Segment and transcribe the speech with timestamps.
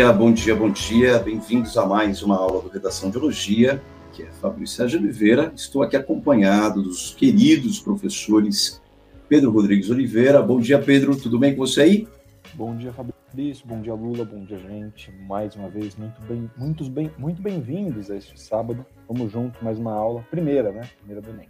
[0.00, 1.18] Bom dia, bom dia, bom dia.
[1.18, 3.82] Bem-vindos a mais uma aula do Redação de Biologia,
[4.14, 5.52] que é Fabrício Sérgio Oliveira.
[5.54, 8.80] Estou aqui acompanhado dos queridos professores
[9.28, 10.40] Pedro Rodrigues Oliveira.
[10.40, 11.14] Bom dia, Pedro.
[11.14, 12.08] Tudo bem com você aí?
[12.54, 13.66] Bom dia, Fabrício.
[13.66, 14.24] Bom dia, Lula.
[14.24, 15.12] Bom dia, gente.
[15.28, 18.86] Mais uma vez, muito bem, muitos bem, muito bem-vindos a este sábado.
[19.06, 20.24] Vamos junto, mais uma aula.
[20.30, 20.88] Primeira, né?
[20.96, 21.48] Primeira do Enem.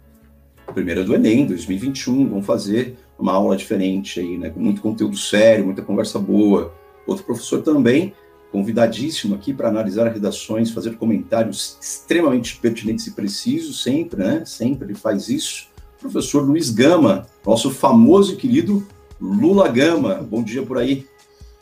[0.73, 2.27] Primeira do Enem, 2021.
[2.27, 4.49] Vamos fazer uma aula diferente aí, né?
[4.49, 6.73] Com muito conteúdo sério, muita conversa boa
[7.05, 8.13] Outro professor também,
[8.51, 14.43] convidadíssimo aqui para analisar redações, fazer comentários extremamente pertinentes e precisos, sempre, né?
[14.45, 15.69] Sempre ele faz isso.
[15.99, 18.85] Professor Luiz Gama, nosso famoso e querido
[19.19, 20.15] Lula Gama.
[20.15, 21.07] Bom dia por aí.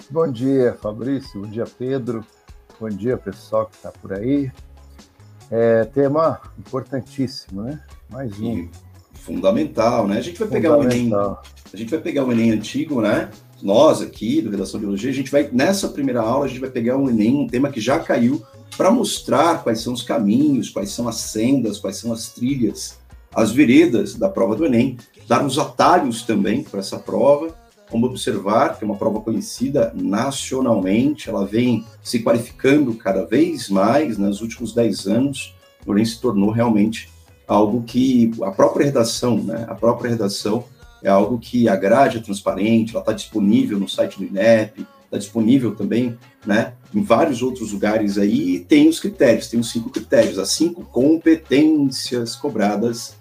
[0.09, 1.41] Bom dia, Fabrício.
[1.41, 2.25] Bom dia, Pedro.
[2.79, 4.51] Bom dia, pessoal que está por aí.
[5.51, 7.81] É, tema importantíssimo, né?
[8.09, 8.53] Mais um.
[8.53, 8.69] E
[9.13, 10.17] fundamental, né?
[10.17, 11.13] A gente vai pegar o Enem.
[11.13, 13.29] A gente vai pegar o Enem antigo, né?
[13.61, 16.69] Nós aqui do Redação de Biologia, a gente vai, nessa primeira aula, a gente vai
[16.69, 18.41] pegar um Enem, um tema que já caiu,
[18.77, 22.99] para mostrar quais são os caminhos, quais são as sendas, quais são as trilhas,
[23.33, 27.55] as veredas da prova do Enem, dar uns atalhos também para essa prova,
[27.89, 34.17] como observar que é uma prova conhecida nacionalmente, ela vem se qualificando cada vez mais
[34.17, 37.09] nos últimos 10 anos, porém se tornou realmente
[37.47, 40.63] algo que a própria redação, né, a própria redação
[41.03, 45.17] é algo que a grade é transparente, ela está disponível no site do INEP, está
[45.17, 49.89] disponível também né, em vários outros lugares aí, e tem os critérios, tem os cinco
[49.89, 53.15] critérios, as cinco competências cobradas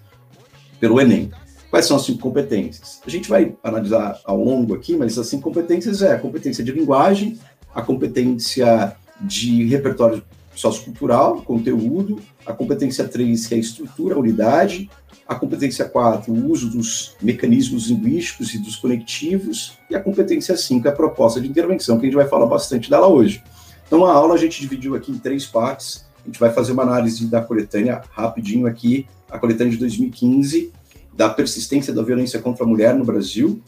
[0.79, 1.31] pelo Enem.
[1.69, 2.99] Quais são as cinco competências?
[3.05, 6.71] A gente vai analisar ao longo aqui, mas as cinco competências é a competência de
[6.71, 7.39] linguagem,
[7.73, 10.23] a competência de repertório
[10.55, 14.89] sociocultural, conteúdo, a competência 3, que é a estrutura, a unidade,
[15.29, 20.89] a competência 4, o uso dos mecanismos linguísticos e dos conectivos, e a competência 5,
[20.89, 23.43] a proposta de intervenção, que a gente vai falar bastante dela hoje.
[23.85, 26.03] Então, a aula a gente dividiu aqui em três partes.
[26.23, 30.73] A gente vai fazer uma análise da coletânea rapidinho aqui, a coletânea de 2015,
[31.13, 33.61] da persistência da violência contra a mulher no Brasil,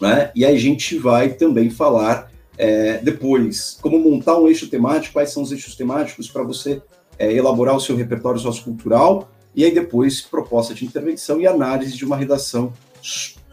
[0.00, 0.30] né?
[0.34, 5.42] E a gente vai também falar é, depois como montar um eixo temático, quais são
[5.42, 6.80] os eixos temáticos para você
[7.18, 12.04] é, elaborar o seu repertório sociocultural e aí depois proposta de intervenção e análise de
[12.04, 12.72] uma redação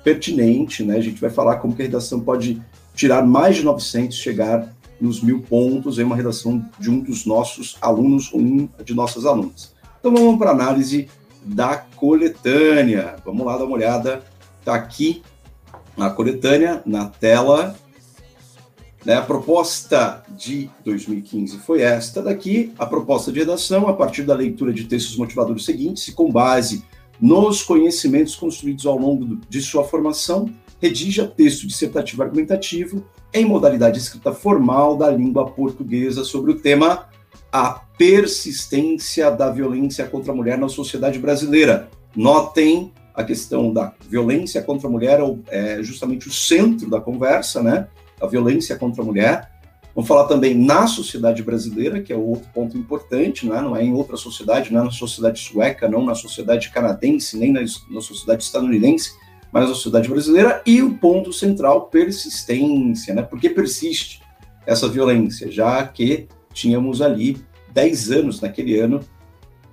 [0.04, 0.98] pertinente, né?
[0.98, 2.62] A gente vai falar como que a redação pode
[2.96, 7.78] tirar mais de 900, chegar nos mil pontos em uma redação de um dos nossos
[7.82, 9.74] alunos ou um de nossas alunas.
[10.00, 11.08] Então vamos para a análise
[11.44, 13.16] da coletânea.
[13.26, 14.24] Vamos lá dar uma olhada.
[14.60, 15.24] Está aqui
[15.98, 17.76] na coletânea, na tela.
[19.04, 24.36] Né, a proposta de 2015 foi esta daqui, a proposta de redação, a partir da
[24.36, 26.84] leitura de textos motivadores seguintes e com base
[27.20, 34.34] nos conhecimentos construídos ao longo de sua formação, redija texto dissertativo argumentativo em modalidade escrita
[34.34, 37.08] formal da língua portuguesa sobre o tema
[37.52, 41.90] a persistência da violência contra a mulher na sociedade brasileira.
[42.16, 47.88] Notem a questão da violência contra a mulher é justamente o centro da conversa, né?
[48.22, 49.50] A violência contra a mulher.
[49.94, 53.84] Vamos falar também na sociedade brasileira, que é outro ponto importante, não é, não é
[53.84, 58.02] em outra sociedade, não é na sociedade sueca, não na sociedade canadense, nem na, na
[58.02, 59.12] sociedade estadunidense,
[59.52, 60.62] mas na sociedade brasileira.
[60.66, 63.22] E o ponto central, persistência, né?
[63.22, 64.22] Por que persiste
[64.66, 65.52] essa violência?
[65.52, 67.44] Já que tínhamos ali
[67.74, 69.02] 10 anos naquele ano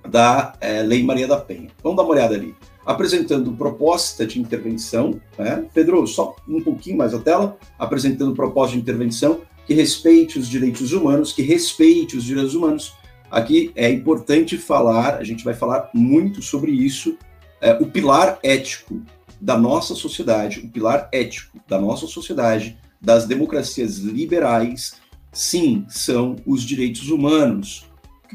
[0.09, 1.69] da é, Lei Maria da Penha.
[1.81, 2.55] Vamos dar uma olhada ali
[2.89, 5.21] apresentando proposta de intervenção.
[5.37, 5.63] Né?
[5.71, 10.91] Pedro, só um pouquinho mais a tela, apresentando proposta de intervenção que respeite os direitos
[10.91, 12.95] humanos, que respeite os direitos humanos.
[13.29, 17.15] Aqui é importante falar, a gente vai falar muito sobre isso,
[17.61, 18.99] é, o pilar ético
[19.39, 24.95] da nossa sociedade, o pilar ético da nossa sociedade, das democracias liberais,
[25.31, 27.85] sim, são os direitos humanos.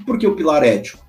[0.07, 1.04] Por que o pilar ético?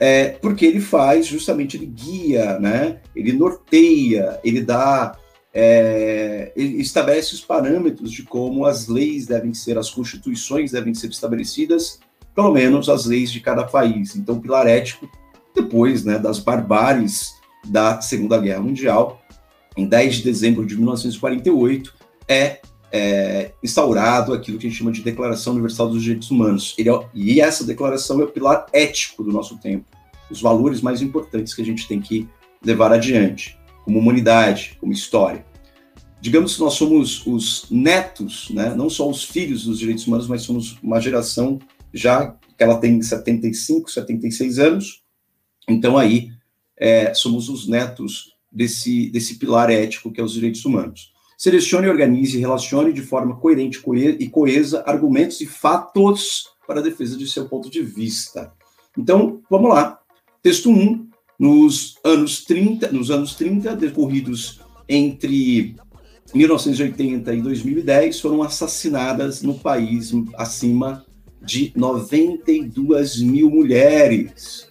[0.00, 3.00] É, porque ele faz justamente, ele guia, né?
[3.14, 5.14] ele norteia, ele dá,
[5.52, 11.10] é, ele estabelece os parâmetros de como as leis devem ser, as constituições devem ser
[11.10, 12.00] estabelecidas,
[12.34, 14.16] pelo menos as leis de cada país.
[14.16, 15.06] Então, o pilar ético,
[15.54, 17.34] depois né, das barbáries
[17.68, 19.20] da Segunda Guerra Mundial,
[19.76, 21.94] em 10 de dezembro de 1948,
[22.26, 22.60] é
[22.92, 26.74] é, instaurado aquilo que a gente chama de Declaração Universal dos Direitos Humanos.
[26.78, 26.84] É,
[27.14, 29.84] e essa declaração é o pilar ético do nosso tempo,
[30.30, 32.28] os valores mais importantes que a gente tem que
[32.64, 35.44] levar adiante, como humanidade, como história.
[36.20, 40.42] Digamos que nós somos os netos, né, não só os filhos dos direitos humanos, mas
[40.42, 41.58] somos uma geração
[41.94, 45.02] já que ela tem 75, 76 anos,
[45.66, 46.30] então aí
[46.76, 51.12] é, somos os netos desse, desse pilar ético que é os direitos humanos.
[51.40, 53.80] Selecione, organize e relacione de forma coerente
[54.18, 58.52] e coesa argumentos e fatos para a defesa de seu ponto de vista.
[58.96, 59.98] Então, vamos lá.
[60.42, 61.08] Texto 1,
[61.38, 65.76] nos anos 30, nos anos 30 decorridos entre
[66.34, 71.06] 1980 e 2010, foram assassinadas no país acima
[71.40, 74.68] de 92 mil mulheres.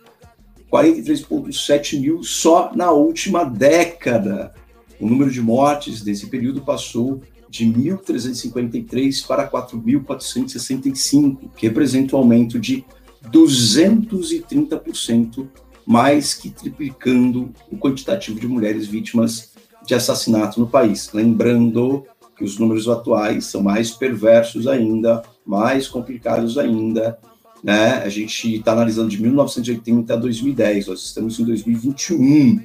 [0.72, 4.54] 43,7 mil só na última década.
[5.00, 12.60] O número de mortes desse período passou de 1.353 para 4.465, que representa um aumento
[12.60, 12.84] de
[13.32, 15.48] 230%,
[15.86, 19.52] mais que triplicando o quantitativo de mulheres vítimas
[19.86, 21.12] de assassinato no país.
[21.14, 22.06] Lembrando
[22.38, 27.18] que os números atuais são mais perversos ainda, mais complicados ainda.
[27.64, 28.02] Né?
[28.04, 32.62] A gente está analisando de 1980 a 2010, nós estamos em 2021.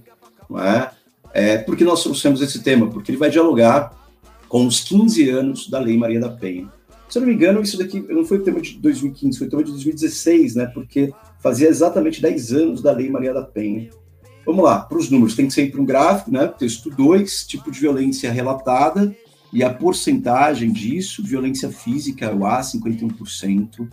[0.51, 0.91] Não é?
[1.35, 2.89] É, por que nós trouxemos esse tema?
[2.89, 3.93] Porque ele vai dialogar
[4.49, 6.71] com os 15 anos da Lei Maria da Penha.
[7.09, 9.51] Se eu não me engano, isso daqui não foi o tema de 2015, foi o
[9.51, 10.67] tema de 2016, né?
[10.67, 13.91] Porque fazia exatamente 10 anos da Lei Maria da Penha.
[14.47, 16.47] Vamos lá, para os números, tem sempre um gráfico, né?
[16.47, 19.15] Texto 2, tipo de violência relatada
[19.53, 23.89] e a porcentagem disso, violência física, o A, 51%,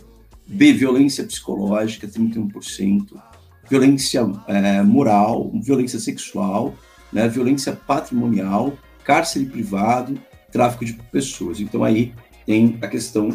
[0.46, 3.16] B, violência psicológica, 31%,
[3.68, 6.74] violência é, moral, violência sexual,
[7.12, 7.28] né?
[7.28, 10.18] violência patrimonial, cárcere privado,
[10.50, 11.60] tráfico de pessoas.
[11.60, 12.12] Então aí
[12.46, 13.30] tem a questão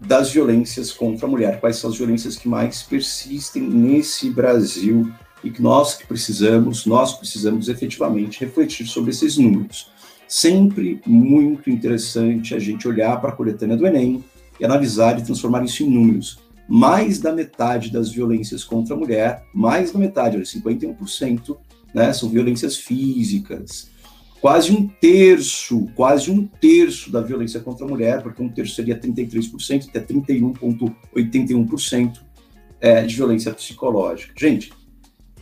[0.00, 1.60] das violências contra a mulher.
[1.60, 5.10] Quais são as violências que mais persistem nesse Brasil
[5.42, 9.90] e que nós que precisamos, nós precisamos efetivamente refletir sobre esses números.
[10.26, 14.24] Sempre muito interessante a gente olhar para a coletânea do Enem
[14.58, 16.38] e analisar e transformar isso em números.
[16.68, 21.56] Mais da metade das violências contra a mulher, mais da metade, 51%,
[21.96, 23.90] né, são violências físicas,
[24.38, 29.00] quase um terço, quase um terço da violência contra a mulher, porque um terço seria
[29.00, 32.20] 33%, até 31,81%
[32.78, 34.34] é, de violência psicológica.
[34.36, 34.74] Gente,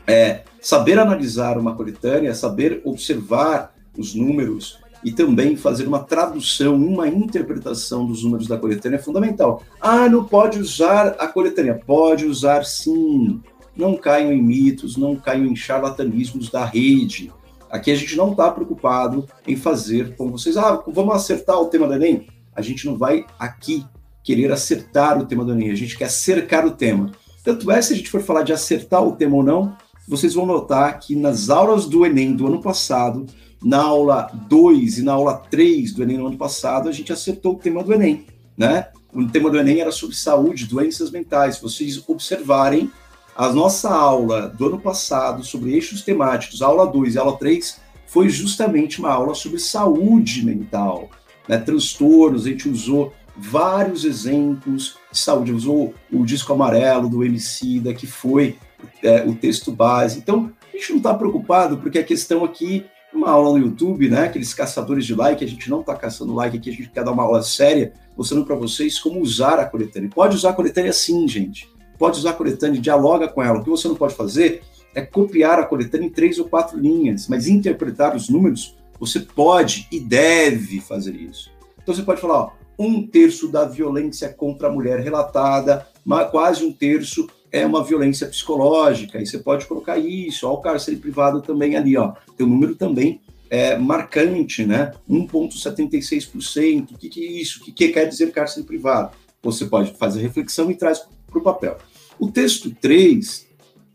[0.07, 7.09] é, saber analisar uma coletânea, saber observar os números e também fazer uma tradução, uma
[7.09, 9.61] interpretação dos números da coletânea é fundamental.
[9.81, 11.81] Ah, não pode usar a coletânea.
[11.85, 13.43] Pode usar sim.
[13.77, 17.33] Não caiam em mitos, não caiam em charlatanismos da rede
[17.75, 21.89] Aqui a gente não está preocupado em fazer como vocês, ah, vamos acertar o tema
[21.89, 22.29] do Enem.
[22.55, 23.85] A gente não vai aqui
[24.23, 27.11] querer acertar o tema do Enem, a gente quer cercar o tema.
[27.43, 30.47] Tanto é, se a gente for falar de acertar o tema ou não, vocês vão
[30.47, 33.27] notar que nas aulas do Enem do ano passado,
[33.61, 37.55] na aula 2 e na aula 3 do Enem no ano passado, a gente acertou
[37.55, 38.25] o tema do Enem,
[38.57, 38.87] né?
[39.13, 41.57] O tema do Enem era sobre saúde, doenças mentais.
[41.57, 42.89] Se vocês observarem,
[43.37, 48.29] a nossa aula do ano passado sobre eixos temáticos, aula 2 e aula 3, foi
[48.29, 51.11] justamente uma aula sobre saúde mental,
[51.49, 51.59] né?
[51.59, 52.47] transtornos.
[52.47, 58.57] A gente usou vários exemplos de saúde, usou o disco amarelo do Emicida, que foi
[59.03, 60.19] é, o texto base.
[60.19, 64.27] Então, a gente não está preocupado, porque a questão aqui, uma aula no YouTube, né?
[64.27, 67.11] Aqueles caçadores de like, a gente não está caçando like aqui, a gente quer dar
[67.11, 70.11] uma aula séria, mostrando para vocês como usar a coletânea.
[70.15, 73.59] Pode usar a coletânea sim, gente pode usar a coletânea, dialoga com ela.
[73.59, 74.63] O que você não pode fazer
[74.95, 79.89] é copiar a coletânea em três ou quatro linhas, mas interpretar os números, você pode
[79.91, 81.51] e deve fazer isso.
[81.83, 85.87] Então você pode falar, ó, um terço da violência contra a mulher relatada,
[86.31, 90.97] quase um terço é uma violência psicológica, e você pode colocar isso, ó, o cárcere
[90.97, 97.31] privado também ali, ó, um número também é, marcante, né, 1,76%, o que, que é
[97.31, 99.17] isso, o que, que quer dizer cárcere privado?
[99.41, 101.79] Você pode fazer reflexão e traz para o papel.
[102.19, 103.47] O texto 3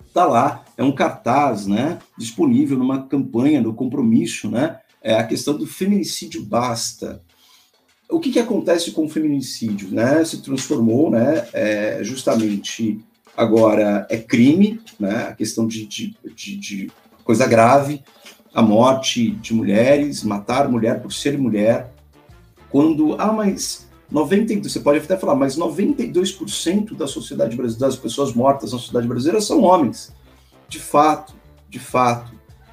[0.08, 5.58] está lá, é um cartaz, né, disponível numa campanha, no compromisso, né, é a questão
[5.58, 7.22] do feminicídio basta.
[8.10, 10.26] O que, que acontece com o feminicídio, né?
[10.26, 13.00] Se transformou, né, é, justamente
[13.38, 16.92] agora é crime, né, a questão de, de, de, de
[17.24, 18.04] coisa grave,
[18.54, 21.94] a morte de mulheres, matar mulher por ser mulher,
[22.70, 28.34] quando, ah, mas 92, você pode até falar, mas 92% da sociedade brasileira, das pessoas
[28.34, 30.12] mortas na sociedade brasileira são homens.
[30.68, 31.34] De fato,
[31.70, 32.32] de fato.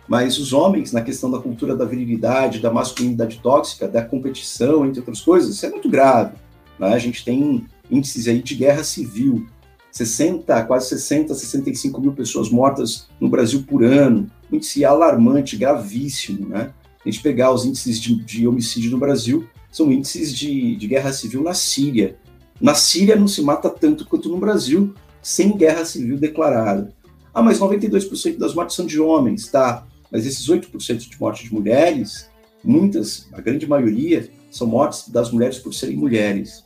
[0.08, 5.00] Mas os homens, na questão da cultura da virilidade, da masculinidade tóxica, da competição, entre
[5.00, 6.36] outras coisas, isso é muito grave.
[6.78, 6.88] Né?
[6.88, 9.46] A gente tem índices aí de guerra civil.
[9.90, 14.30] 60, quase 60, 65 mil pessoas mortas no Brasil por ano.
[14.52, 16.72] Índice alarmante, gravíssimo, né?
[17.04, 21.12] A gente pegar os índices de, de homicídio no Brasil, são índices de, de guerra
[21.12, 22.16] civil na Síria.
[22.58, 26.90] Na Síria não se mata tanto quanto no Brasil, sem guerra civil declarada.
[27.34, 29.86] Ah, mas 92% das mortes são de homens, tá?
[30.10, 32.30] Mas esses 8% de morte de mulheres,
[32.64, 36.64] muitas, a grande maioria, são mortes das mulheres por serem mulheres.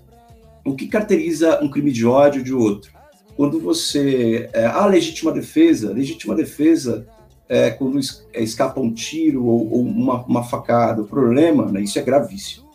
[0.65, 2.93] O que caracteriza um crime de ódio de outro?
[3.37, 4.49] Quando você.
[4.53, 5.93] É, legítima defesa.
[5.93, 7.09] Legítima defesa
[7.49, 7.99] é quando
[8.33, 11.03] é, escapa um tiro ou, ou uma, uma, facada.
[11.03, 12.70] O problema, né, isso é gravíssimo.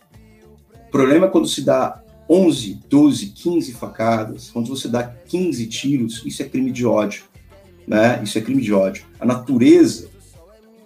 [0.96, 6.42] Problema é quando se dá 11, 12, 15 facadas, quando você dá 15 tiros, isso
[6.42, 7.26] é crime de ódio.
[7.86, 8.22] Né?
[8.24, 9.04] Isso é crime de ódio.
[9.20, 10.08] A natureza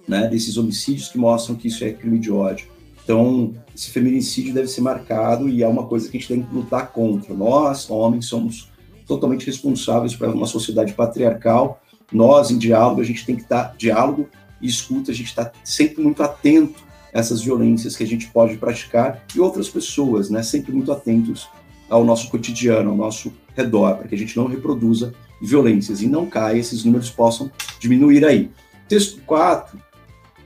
[0.08, 2.66] né, desses homicídios que mostram que isso é crime de ódio.
[3.04, 6.56] Então, esse feminicídio deve ser marcado e é uma coisa que a gente tem que
[6.56, 7.32] lutar contra.
[7.36, 8.68] Nós, homens, somos
[9.06, 11.84] totalmente responsáveis por uma sociedade patriarcal.
[12.12, 14.28] Nós, em diálogo, a gente tem que estar diálogo
[14.60, 19.24] e escuta, a gente está sempre muito atento essas violências que a gente pode praticar
[19.36, 21.48] e outras pessoas, né, sempre muito atentos
[21.90, 26.26] ao nosso cotidiano, ao nosso redor, para que a gente não reproduza violências e não
[26.26, 28.52] caia, esses números possam diminuir aí.
[28.88, 29.90] Texto 4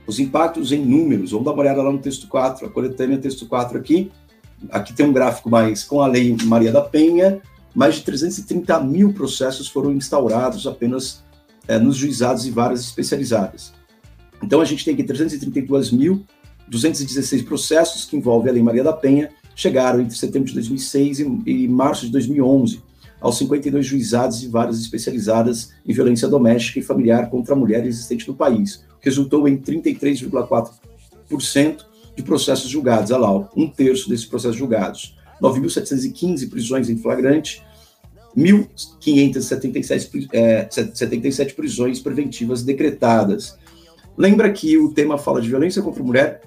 [0.06, 1.30] os impactos em números.
[1.30, 4.10] Vamos dar uma olhada lá no texto 4, a coletânea texto 4 aqui.
[4.70, 7.40] Aqui tem um gráfico mais com a lei Maria da Penha,
[7.74, 11.22] mais de 330 mil processos foram instaurados apenas
[11.66, 13.72] é, nos juizados e varas especializadas.
[14.42, 15.02] Então a gente tem aqui
[16.70, 21.42] 332.216 processos que envolvem a lei Maria da Penha, chegaram entre setembro de 2006 e,
[21.46, 22.82] e março de 2011
[23.20, 28.28] aos 52 juizados e varas especializadas em violência doméstica e familiar contra a mulher existente
[28.28, 31.78] no país, resultou em 33,4%
[32.14, 35.16] de processos julgados, a lá, um terço desses processos julgados.
[35.40, 37.62] 9.715 prisões em flagrante,
[38.36, 40.68] 1.577 é,
[41.54, 43.56] prisões preventivas decretadas.
[44.16, 46.42] Lembra que o tema fala de violência contra a mulher,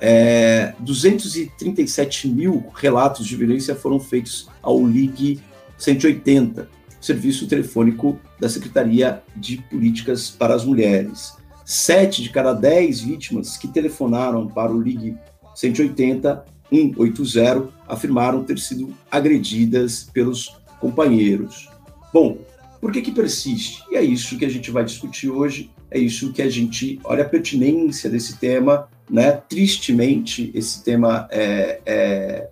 [0.00, 5.40] É, 237 mil relatos de violência foram feitos ao LIG
[5.76, 6.68] 180,
[7.00, 11.36] serviço telefônico da Secretaria de Políticas para as Mulheres.
[11.64, 15.16] Sete de cada dez vítimas que telefonaram para o Ligue
[15.54, 21.68] 180 180 afirmaram ter sido agredidas pelos companheiros.
[22.12, 22.38] Bom,
[22.80, 23.82] por que que persiste?
[23.90, 27.24] E é isso que a gente vai discutir hoje, é isso que a gente olha
[27.24, 29.32] a pertinência desse tema, né?
[29.48, 32.48] Tristemente, esse tema é, é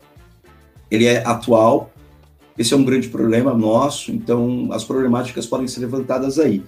[0.91, 1.91] ele é atual,
[2.57, 6.63] esse é um grande problema nosso, então as problemáticas podem ser levantadas aí.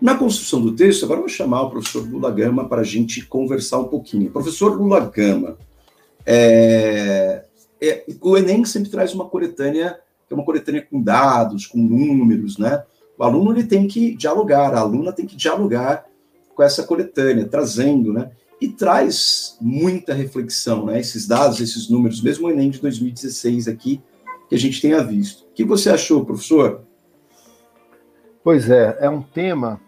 [0.00, 3.24] Na construção do texto, agora eu vou chamar o professor Lula Gama para a gente
[3.26, 4.30] conversar um pouquinho.
[4.30, 5.56] Professor Lula Gama,
[6.24, 7.44] é,
[7.80, 12.58] é, o Enem sempre traz uma coletânea, que é uma coletânea com dados, com números,
[12.58, 12.82] né?
[13.18, 16.06] O aluno ele tem que dialogar, a aluna tem que dialogar
[16.54, 18.30] com essa coletânea, trazendo, né?
[18.60, 21.00] E traz muita reflexão, né?
[21.00, 24.02] Esses dados, esses números, mesmo o Enem de 2016 aqui,
[24.48, 25.44] que a gente tenha visto.
[25.44, 26.82] O que você achou, professor?
[28.42, 29.80] Pois é, é um tema,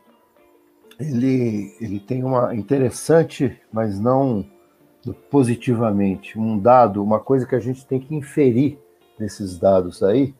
[0.99, 4.47] ele, ele tem uma interessante, mas não
[5.31, 8.79] positivamente, um dado, uma coisa que a gente tem que inferir
[9.19, 10.35] nesses dados aí,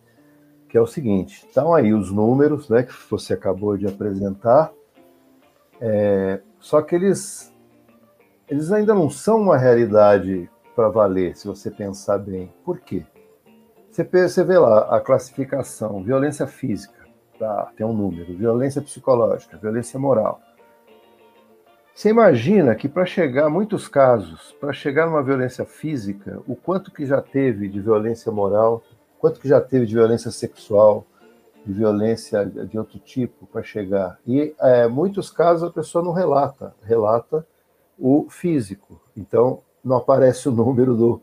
[0.69, 4.73] que é o seguinte: estão aí os números, né, que você acabou de apresentar,
[5.81, 7.52] é, só que eles,
[8.49, 12.53] eles ainda não são uma realidade para valer, se você pensar bem.
[12.65, 13.05] Por quê?
[13.91, 17.07] Você, vê lá a classificação, violência física,
[17.39, 20.41] tá, tem um número, violência psicológica, violência moral.
[21.95, 27.05] Você imagina que para chegar, muitos casos, para chegar numa violência física, o quanto que
[27.05, 28.83] já teve de violência moral,
[29.19, 31.05] quanto que já teve de violência sexual,
[31.67, 34.19] de violência de outro tipo para chegar.
[34.27, 37.47] E é, muitos casos a pessoa não relata, relata
[38.03, 39.01] o físico.
[39.17, 41.23] Então não aparece o número do,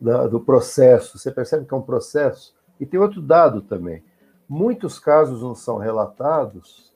[0.00, 1.16] da, do processo.
[1.16, 2.52] Você percebe que é um processo?
[2.80, 4.02] E tem outro dado também.
[4.48, 6.92] Muitos casos não são relatados.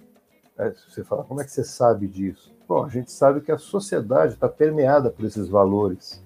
[0.59, 2.53] É, você fala, como é que você sabe disso?
[2.67, 6.23] Bom, a gente sabe que a sociedade está permeada por esses valores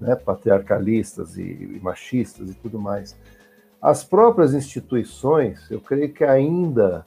[0.00, 3.16] né, patriarcalistas e, e machistas e tudo mais.
[3.82, 7.04] As próprias instituições, eu creio que ainda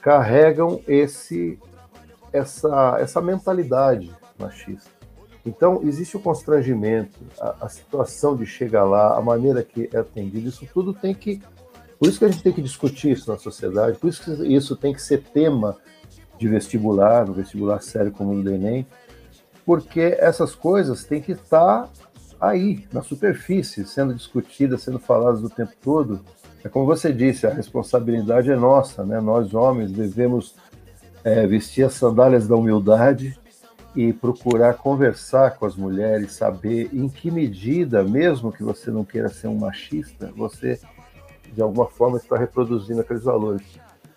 [0.00, 1.58] carregam esse,
[2.32, 4.10] essa, essa mentalidade
[4.42, 4.90] machista.
[5.44, 10.48] Então, existe o constrangimento, a, a, situação de chegar lá, a maneira que é atendido,
[10.48, 11.42] isso tudo tem que.
[11.98, 14.76] Por isso que a gente tem que discutir isso na sociedade, por isso que isso
[14.76, 15.76] tem que ser tema
[16.38, 18.86] de vestibular, no vestibular sério como o do Enem,
[19.64, 21.88] porque essas coisas têm que estar
[22.40, 26.20] aí, na superfície, sendo discutidas, sendo faladas o tempo todo.
[26.64, 29.20] É como você disse, a responsabilidade é nossa, né?
[29.20, 30.56] Nós homens devemos
[31.22, 33.38] é, vestir as sandálias da humildade
[33.94, 39.28] e procurar conversar com as mulheres, saber em que medida, mesmo que você não queira
[39.28, 40.80] ser um machista, você
[41.52, 43.62] de alguma forma está reproduzindo aqueles valores.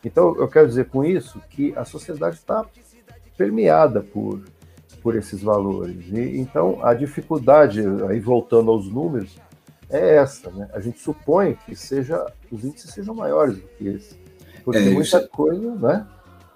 [0.04, 2.66] Então, eu quero dizer com isso que a sociedade está
[3.36, 4.42] permeada por,
[5.02, 6.06] por esses valores.
[6.12, 9.38] E, então, a dificuldade, aí voltando aos números,
[9.90, 10.50] é essa.
[10.52, 10.70] Né?
[10.74, 14.16] A gente supõe que seja, os índices sejam maiores do que esse.
[14.64, 16.08] Porque é, muita coisa, né?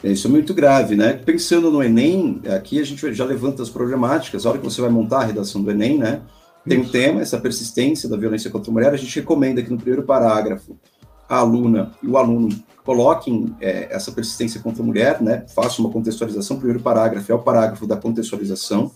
[0.03, 1.13] É, isso é muito grave, né?
[1.13, 4.45] Pensando no Enem, aqui a gente já levanta as problemáticas.
[4.45, 6.21] A hora que você vai montar a redação do Enem, né?
[6.67, 8.93] Tem um tema, essa persistência da violência contra a mulher.
[8.93, 10.77] A gente recomenda que no primeiro parágrafo
[11.27, 12.49] a aluna e o aluno
[12.83, 15.45] coloquem é, essa persistência contra a mulher, né?
[15.53, 16.57] Façam uma contextualização.
[16.57, 18.91] O primeiro parágrafo é o parágrafo da contextualização.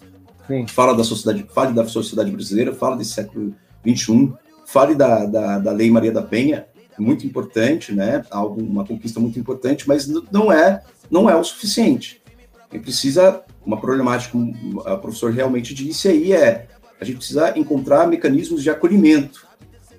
[0.47, 0.67] Sim.
[0.67, 3.53] Fala da sociedade, fale da sociedade brasileira, fala desse século
[3.87, 4.33] XXI,
[4.65, 6.65] fale da, da, da Lei Maria da Penha,
[7.01, 8.23] muito importante, né?
[8.29, 12.21] Algo, uma conquista muito importante, mas não é, não é o suficiente.
[12.69, 16.67] A gente precisa, uma problemática, como o professor realmente disse aí, é
[16.99, 19.45] a gente precisa encontrar mecanismos de acolhimento,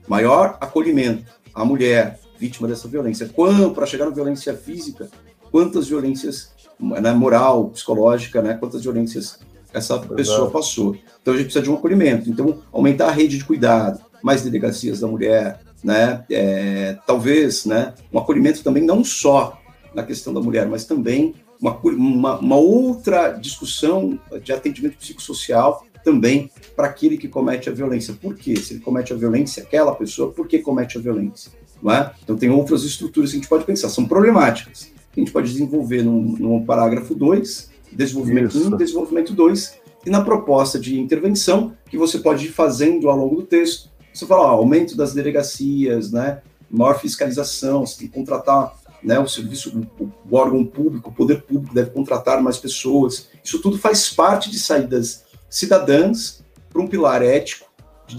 [0.08, 1.24] maior acolhimento
[1.54, 3.30] à mulher vítima dessa violência.
[3.32, 5.08] Quando, para chegar na violência física,
[5.50, 9.38] quantas violências né, moral, psicológica, né, quantas violências
[9.72, 10.96] essa pessoa passou.
[11.20, 12.30] Então a gente precisa de um acolhimento.
[12.30, 16.24] Então, aumentar a rede de cuidado, mais delegacias da mulher, né?
[16.30, 17.92] É, talvez, né?
[18.10, 19.60] Um acolhimento também não só
[19.94, 26.50] na questão da mulher, mas também uma, uma, uma outra discussão de atendimento psicossocial também
[26.74, 28.14] para aquele que comete a violência.
[28.14, 28.56] Por quê?
[28.56, 31.52] Se ele comete a violência, aquela pessoa, por que comete a violência?
[31.82, 32.12] Não é?
[32.22, 34.92] Então tem outras estruturas que a gente pode pensar, são problemáticas.
[35.16, 40.22] A gente pode desenvolver num, num parágrafo 2, desenvolvimento 1 um, desenvolvimento 2, e na
[40.22, 44.50] proposta de intervenção, que você pode ir fazendo ao longo do texto, você fala, ó,
[44.50, 50.36] aumento das delegacias, né, maior fiscalização, você tem que contratar né, o serviço, o, o
[50.36, 53.28] órgão público, o poder público deve contratar mais pessoas.
[53.42, 57.66] Isso tudo faz parte de saídas cidadãs para um pilar ético
[58.06, 58.16] de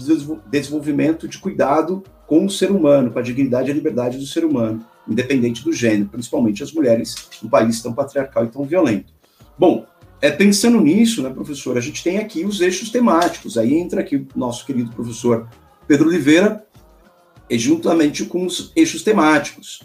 [0.50, 4.44] desenvolvimento de cuidado com o ser humano, com a dignidade e a liberdade do ser
[4.44, 9.12] humano, independente do gênero, principalmente as mulheres num país tão patriarcal e tão violento.
[9.58, 9.86] Bom,
[10.20, 13.58] é, pensando nisso, né, professor, a gente tem aqui os eixos temáticos.
[13.58, 15.48] Aí entra aqui o nosso querido professor
[15.86, 16.66] Pedro Oliveira,
[17.48, 19.82] e juntamente com os eixos temáticos.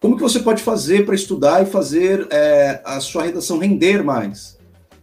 [0.00, 4.58] Como que você pode fazer para estudar e fazer é, a sua redação render mais?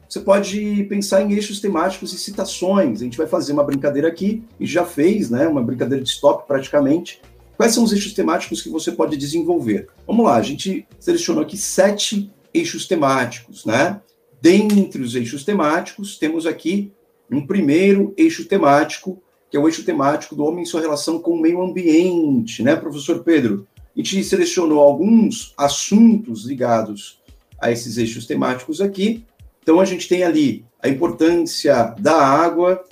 [0.07, 3.01] Você pode pensar em eixos temáticos e citações.
[3.01, 6.47] A gente vai fazer uma brincadeira aqui, e já fez, né, uma brincadeira de stop
[6.47, 7.19] praticamente.
[7.57, 9.87] Quais são os eixos temáticos que você pode desenvolver?
[10.05, 14.01] Vamos lá, a gente selecionou aqui sete eixos temáticos, né?
[14.41, 16.91] Dentre os eixos temáticos, temos aqui
[17.31, 19.21] um primeiro eixo temático,
[19.53, 22.75] que é o eixo temático do homem em sua relação com o meio ambiente, né,
[22.75, 23.67] professor Pedro?
[23.95, 27.21] A gente selecionou alguns assuntos ligados
[27.61, 29.23] a esses eixos temáticos aqui.
[29.61, 32.83] Então, a gente tem ali a importância da água,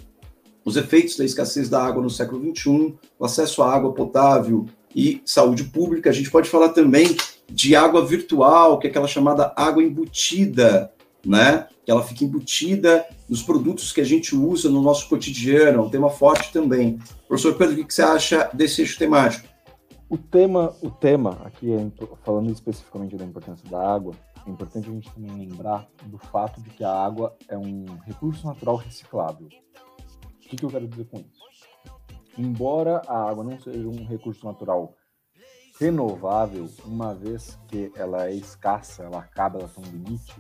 [0.63, 5.19] os efeitos da escassez da água no século XXI, o acesso à água potável e
[5.26, 6.12] saúde pública.
[6.12, 7.17] A gente pode falar também
[7.50, 10.93] de água virtual, que é aquela chamada água embutida,
[11.25, 11.67] né?
[11.86, 15.89] Que ela fica embutida nos produtos que a gente usa no nosso cotidiano, é um
[15.89, 16.99] tema forte também.
[17.27, 19.47] Professor Pedro, o que você acha desse eixo temático?
[20.10, 21.88] O tema, o tema aqui, é,
[22.23, 24.13] falando especificamente da importância da água,
[24.45, 28.45] é importante a gente também lembrar do fato de que a água é um recurso
[28.45, 29.47] natural reciclável.
[29.47, 31.41] O que, que eu quero dizer com isso?
[32.38, 34.95] Embora a água não seja um recurso natural
[35.79, 40.36] renovável, uma vez que ela é escassa, ela acaba, ela tem um limite,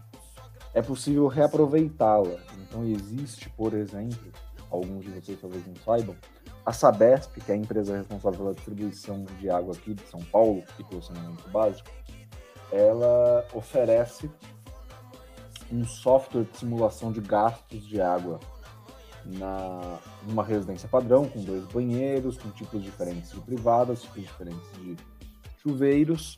[0.73, 2.37] é possível reaproveitá-la.
[2.61, 4.31] Então existe, por exemplo,
[4.69, 6.15] alguns de vocês talvez não saibam,
[6.65, 10.63] a Sabesp, que é a empresa responsável pela distribuição de água aqui de São Paulo
[10.79, 11.89] e pelo saneamento básico,
[12.71, 14.29] ela oferece
[15.71, 18.39] um software de simulação de gastos de água
[19.25, 24.97] na numa residência padrão com dois banheiros, com tipos diferentes de privadas, tipos diferentes de
[25.61, 26.37] chuveiros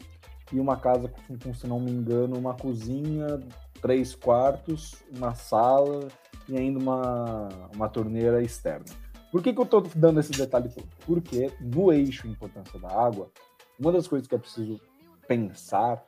[0.52, 3.40] e uma casa com, com, se não me engano, uma cozinha,
[3.84, 6.08] três quartos, uma sala
[6.48, 8.86] e ainda uma, uma torneira externa.
[9.30, 10.88] Por que, que eu estou dando esse detalhe todo?
[11.06, 13.30] Porque no eixo importância da água,
[13.78, 14.80] uma das coisas que é preciso
[15.28, 16.02] pensar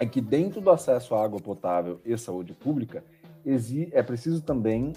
[0.00, 3.04] é que dentro do acesso à água potável e saúde pública,
[3.92, 4.94] é preciso também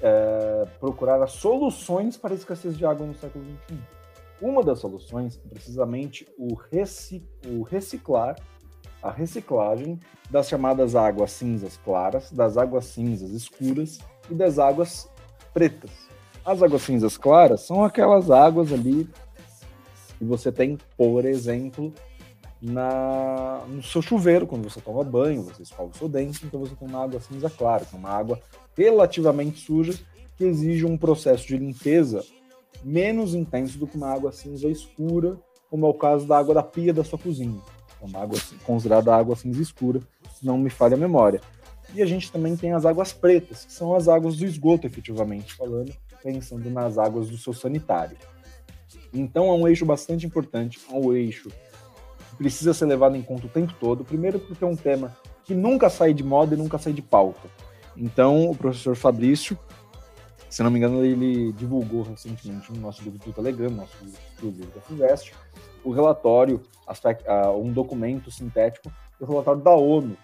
[0.00, 3.80] é, procurar as soluções para a escassez de água no século XXI.
[4.40, 8.36] Uma das soluções é precisamente o, recic o reciclar
[9.06, 9.98] a reciclagem
[10.30, 13.98] das chamadas águas cinzas claras, das águas cinzas escuras
[14.30, 15.08] e das águas
[15.54, 15.90] pretas.
[16.44, 19.08] As águas cinzas claras são aquelas águas ali
[20.18, 21.92] que você tem, por exemplo,
[22.60, 26.74] na, no seu chuveiro, quando você toma banho, você escova o seu dente, então você
[26.74, 28.40] tem uma água cinza clara, que é uma água
[28.76, 29.94] relativamente suja,
[30.36, 32.24] que exige um processo de limpeza
[32.82, 35.38] menos intenso do que uma água cinza escura,
[35.70, 37.60] como é o caso da água da pia da sua cozinha.
[38.06, 40.00] Uma água considerada água cinza escura,
[40.34, 41.40] se não me falha a memória.
[41.94, 45.54] E a gente também tem as águas pretas, que são as águas do esgoto, efetivamente
[45.54, 45.92] falando,
[46.22, 48.16] pensando nas águas do seu sanitário.
[49.12, 53.46] Então é um eixo bastante importante, é um eixo que precisa ser levado em conta
[53.46, 54.04] o tempo todo.
[54.04, 57.48] Primeiro porque é um tema que nunca sai de moda e nunca sai de pauta.
[57.96, 59.58] Então o professor Fabrício,
[60.48, 63.96] se não me engano, ele divulgou recentemente no nosso grupo do Telegram, nosso
[64.38, 65.34] grupo do da FUVEST,
[65.84, 66.62] o relatório,
[67.62, 70.16] um documento sintético do relatório da ONU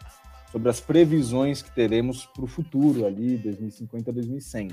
[0.51, 4.71] sobre as previsões que teremos para o futuro ali, 2050 2100.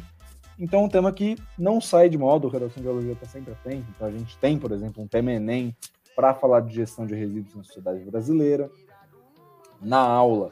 [0.57, 3.85] Então, um tema que não sai de moda, o Redação de Biologia está sempre atento.
[3.95, 5.73] Então, a gente tem, por exemplo, um tema Enem
[6.15, 8.69] para falar de gestão de resíduos na sociedade brasileira.
[9.81, 10.51] Na aula,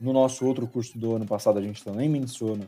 [0.00, 2.64] no nosso outro curso do ano passado, a gente também menciona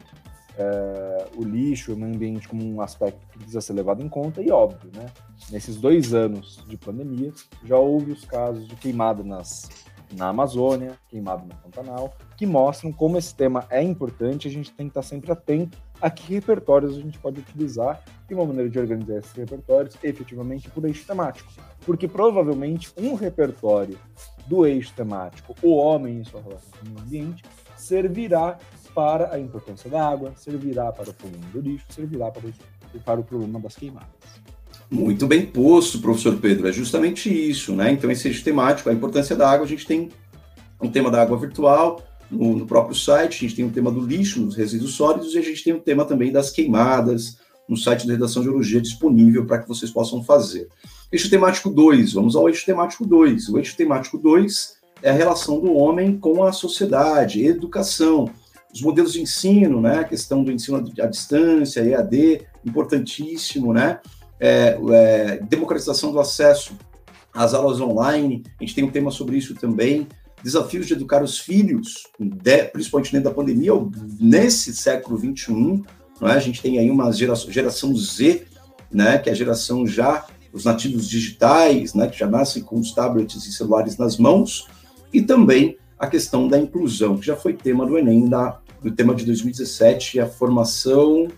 [0.59, 4.43] é, o lixo, o meio ambiente como um aspecto que precisa ser levado em conta.
[4.43, 5.07] E, óbvio, né,
[5.51, 7.33] nesses dois anos de pandemia,
[7.65, 9.69] já houve os casos de queimada nas
[10.17, 14.49] na Amazônia, queimado no Pantanal, que mostram como esse tema é importante.
[14.49, 18.35] A gente tem que estar sempre atento a que repertórios a gente pode utilizar e
[18.35, 21.53] uma maneira de organizar esses repertórios efetivamente por eixo temático.
[21.85, 23.99] Porque provavelmente um repertório
[24.47, 27.45] do eixo temático, o homem e sua relação com o ambiente,
[27.77, 28.59] servirá
[28.95, 33.21] para a importância da água, servirá para o problema do lixo, servirá para o, para
[33.21, 34.09] o problema das queimadas.
[34.91, 36.69] Muito bem posto, professor Pedro.
[36.69, 37.91] É justamente isso, né?
[37.93, 40.11] Então, esse eixo temático, a importância da água, a gente tem
[40.81, 44.01] um tema da água virtual no, no, próprio site, a gente tem um tema do
[44.01, 48.07] lixo, nos resíduos sólidos, e a gente tem um tema também das queimadas no site
[48.07, 50.69] da Redação de Geologia disponível para que vocês possam fazer.
[51.11, 53.49] Eixo temático 2, vamos ao eixo temático 2.
[53.49, 58.31] O eixo temático 2 é a relação do homem com a sociedade, educação,
[58.73, 59.99] os modelos de ensino, né?
[59.99, 64.01] A questão do ensino à distância, EAD, importantíssimo, né?
[64.43, 66.77] é, é, democratização do acesso
[67.33, 70.09] às aulas online, a gente tem um tema sobre isso também,
[70.43, 72.09] desafios de educar os filhos,
[72.73, 73.73] principalmente dentro da pandemia,
[74.19, 75.55] nesse século XXI,
[76.21, 76.33] não é?
[76.33, 78.45] a gente tem aí uma geração, geração Z,
[78.91, 82.93] né, que é a geração já, os nativos digitais, né, que já nascem com os
[82.93, 84.67] tablets e celulares nas mãos,
[85.13, 89.15] e também a questão da inclusão, que já foi tema do Enem, da, do tema
[89.15, 91.29] de 2017, a formação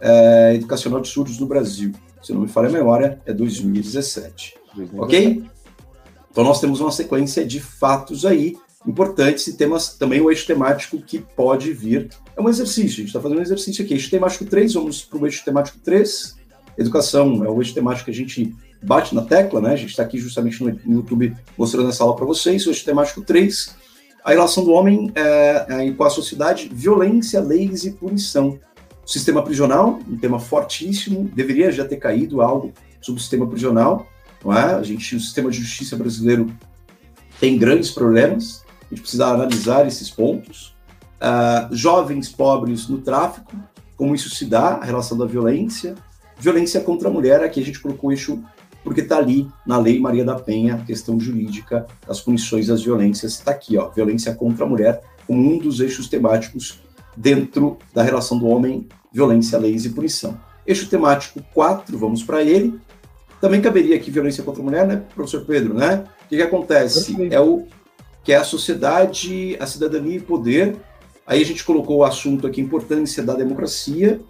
[0.00, 4.54] é, educacional de surdos no Brasil se não me falha a memória, é 2017.
[4.74, 5.02] 2017.
[5.02, 5.44] Ok?
[6.30, 8.56] Então nós temos uma sequência de fatos aí
[8.86, 12.10] importantes e temas também o eixo temático que pode vir.
[12.36, 13.94] É um exercício, a gente está fazendo um exercício aqui.
[13.94, 16.36] Eixo temático 3, vamos para o eixo temático 3.
[16.76, 19.72] Educação é o eixo temático que a gente bate na tecla, né?
[19.72, 22.66] A gente está aqui justamente no YouTube mostrando essa aula para vocês.
[22.66, 23.74] O eixo temático 3,
[24.28, 28.60] a relação do homem é, é, com a sociedade, violência, leis e punição.
[29.06, 34.06] Sistema prisional, um tema fortíssimo, deveria já ter caído algo sobre o sistema prisional,
[34.44, 34.74] não é?
[34.74, 36.46] A gente, o sistema de justiça brasileiro
[37.40, 40.76] tem grandes problemas, a gente precisa analisar esses pontos.
[41.16, 43.50] Uh, jovens pobres no tráfico,
[43.96, 45.94] como isso se dá, a relação da violência.
[46.38, 48.44] Violência contra a mulher, aqui a gente colocou isso
[48.82, 53.34] porque está ali na Lei Maria da Penha, a questão jurídica das punições das violências,
[53.34, 56.80] está aqui, ó, violência contra a mulher, como um dos eixos temáticos
[57.16, 60.38] dentro da relação do homem violência, leis e punição.
[60.66, 62.78] Eixo temático 4, vamos para ele.
[63.40, 66.04] Também caberia aqui violência contra a mulher, né, professor Pedro, né?
[66.24, 67.06] O que, que acontece?
[67.06, 67.32] Perfeito.
[67.32, 67.66] É o
[68.22, 70.76] que é a sociedade, a cidadania e poder.
[71.26, 74.20] Aí a gente colocou o assunto aqui, importância da democracia,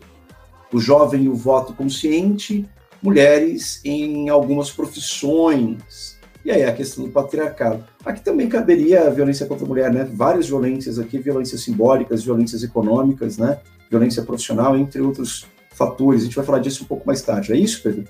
[0.73, 2.69] o jovem e o voto consciente,
[3.03, 7.85] mulheres em algumas profissões, e aí a questão do patriarcado.
[8.05, 10.09] Aqui também caberia a violência contra a mulher, né?
[10.13, 13.59] Várias violências aqui, violências simbólicas, violências econômicas, né?
[13.91, 16.23] violência profissional, entre outros fatores.
[16.23, 17.53] A gente vai falar disso um pouco mais tarde.
[17.53, 18.05] É isso, Pedro?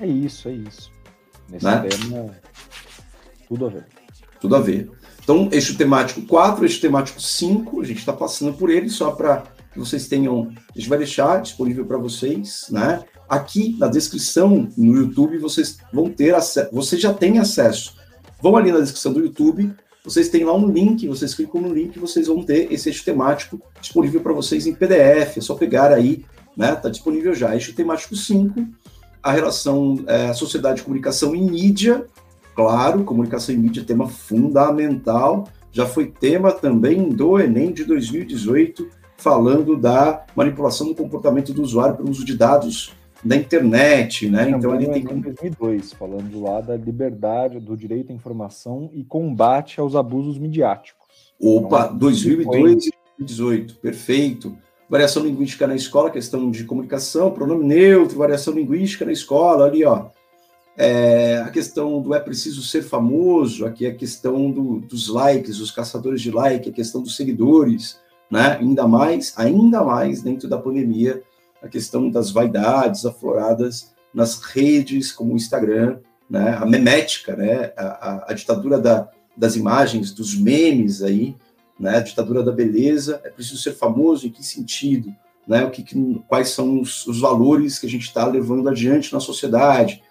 [0.00, 0.90] É isso, é isso.
[1.48, 1.88] Nesse né?
[1.88, 2.30] tema,
[3.48, 3.86] tudo a ver.
[4.40, 4.90] Tudo a ver.
[5.22, 9.44] Então, eixo temático 4, eixo temático 5, a gente está passando por ele só para
[9.72, 10.52] que vocês tenham.
[10.74, 13.04] A gente vai deixar disponível para vocês, né?
[13.30, 16.68] Aqui na descrição no YouTube vocês vão ter acesso.
[16.72, 17.94] Vocês já têm acesso.
[18.42, 19.72] Vão ali na descrição do YouTube,
[20.04, 23.60] vocês têm lá um link, vocês clicam no link, vocês vão ter esse eixo temático
[23.80, 26.24] disponível para vocês em PDF, é só pegar aí,
[26.56, 26.72] né?
[26.72, 27.54] Está disponível já.
[27.54, 28.66] Eixo temático 5,
[29.22, 32.08] a relação é, sociedade, comunicação e mídia,
[32.60, 35.48] Claro, comunicação e mídia é tema fundamental.
[35.72, 41.96] Já foi tema também do Enem de 2018, falando da manipulação do comportamento do usuário
[41.96, 44.50] pelo uso de dados da internet, né?
[44.50, 49.80] Então ele tem em 2002, falando lá da liberdade, do direito à informação e combate
[49.80, 51.00] aos abusos midiáticos.
[51.40, 54.56] Opa, então, 2002 e 2018, perfeito.
[54.88, 60.06] Variação linguística na escola, questão de comunicação, pronome neutro, variação linguística na escola, ali, ó.
[60.76, 65.70] É, a questão do é preciso ser famoso, aqui a questão do, dos likes, os
[65.70, 67.98] caçadores de like, a questão dos seguidores,
[68.30, 68.56] né?
[68.58, 71.22] Ainda mais, ainda mais dentro da pandemia,
[71.62, 76.56] a questão das vaidades afloradas nas redes como o Instagram, né?
[76.60, 77.72] A memética, né?
[77.76, 81.36] A, a, a ditadura da, das imagens, dos memes aí,
[81.78, 81.96] né?
[81.96, 83.20] A ditadura da beleza.
[83.24, 85.14] É preciso ser famoso em que sentido?
[85.46, 85.64] Né?
[85.64, 89.20] O que, que quais são os, os, valores que a gente está levando adiante na
[89.20, 90.02] sociedade?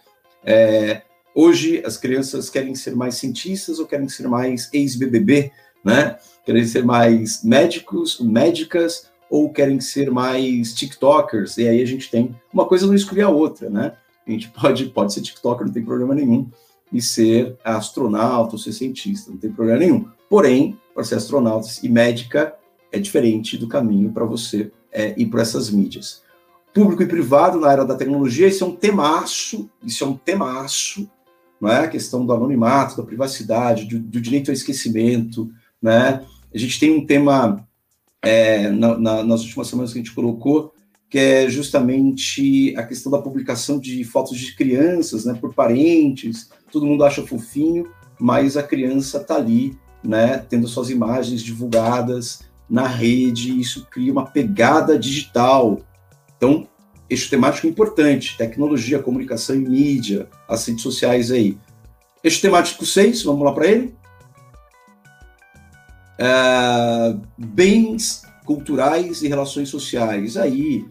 [0.43, 5.51] É, hoje as crianças querem ser mais cientistas ou querem ser mais ex-BBB,
[5.85, 6.17] né?
[6.45, 11.57] Querem ser mais médicos, médicas ou querem ser mais TikTokers?
[11.57, 13.93] E aí a gente tem uma coisa não exclui a outra, né?
[14.27, 16.49] A gente pode pode ser TikToker, não tem problema nenhum
[16.91, 20.05] e ser astronauta ou ser cientista, não tem problema nenhum.
[20.29, 22.55] Porém, para ser astronauta e médica
[22.91, 26.23] é diferente do caminho para você é, ir para essas mídias.
[26.73, 31.09] Público e privado na era da tecnologia, isso é um temaço, isso é um temaço,
[31.59, 31.85] não é?
[31.85, 36.25] A questão do anonimato, da privacidade, do, do direito ao esquecimento, né?
[36.53, 37.67] A gente tem um tema
[38.23, 40.73] é, na, na, nas últimas semanas que a gente colocou,
[41.09, 46.85] que é justamente a questão da publicação de fotos de crianças, né, por parentes, todo
[46.85, 53.59] mundo acha fofinho, mas a criança está ali, né, tendo suas imagens divulgadas na rede,
[53.59, 55.79] isso cria uma pegada digital.
[56.37, 56.67] Então,
[57.09, 61.57] eixo temático importante, tecnologia, comunicação e mídia, as redes sociais aí.
[62.23, 63.95] Eixo temático 6, vamos lá para ele?
[66.19, 70.35] É, bens culturais e relações sociais.
[70.35, 70.85] Aí,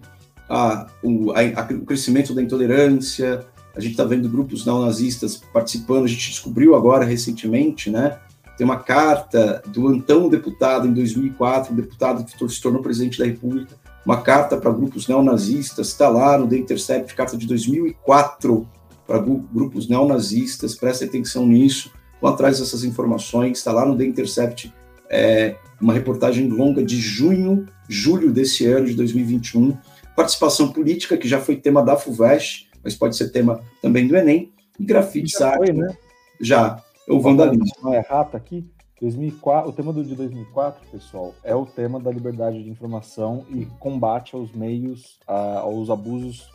[0.49, 3.45] a, o, a, a, o crescimento da intolerância,
[3.77, 8.19] a gente está vendo grupos neonazistas participando, a gente descobriu agora recentemente, né?
[8.57, 13.25] Tem uma carta do então deputado em 2004, um deputado que se tornou presidente da
[13.25, 18.67] República, uma carta para grupos neonazistas, está lá no The Intercept, carta de 2004
[19.07, 24.73] para grupos neonazistas, preste atenção nisso, vão atrás dessas informações, está lá no The Intercept,
[25.11, 29.77] é, uma reportagem longa de junho, julho desse ano, de 2021.
[30.17, 34.53] Participação política, que já foi tema da FUVEST, mas pode ser tema também do Enem.
[34.79, 35.97] E grafite, já foi, né?
[36.41, 36.83] Já.
[37.09, 37.67] O vandalismo.
[37.83, 38.65] Não é rata aqui?
[39.01, 43.65] 2004, o tema do de 2004, pessoal, é o tema da liberdade de informação e
[43.79, 46.51] combate aos meios, a, aos abusos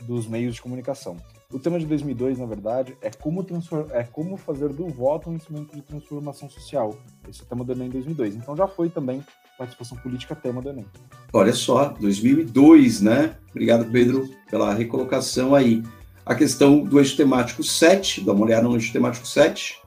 [0.00, 1.16] dos meios de comunicação.
[1.52, 3.46] O tema de 2002, na verdade, é como,
[3.90, 6.96] é como fazer do voto um instrumento de transformação social.
[7.28, 8.36] Esse é o tema do Enem 2002.
[8.36, 9.22] Então já foi também
[9.58, 10.86] participação política tema do Enem.
[11.30, 13.36] Olha só, 2002, né?
[13.50, 15.82] Obrigado, Pedro, pela recolocação aí.
[16.24, 19.78] A questão do eixo temático 7, dá uma olhada no eixo temático 7.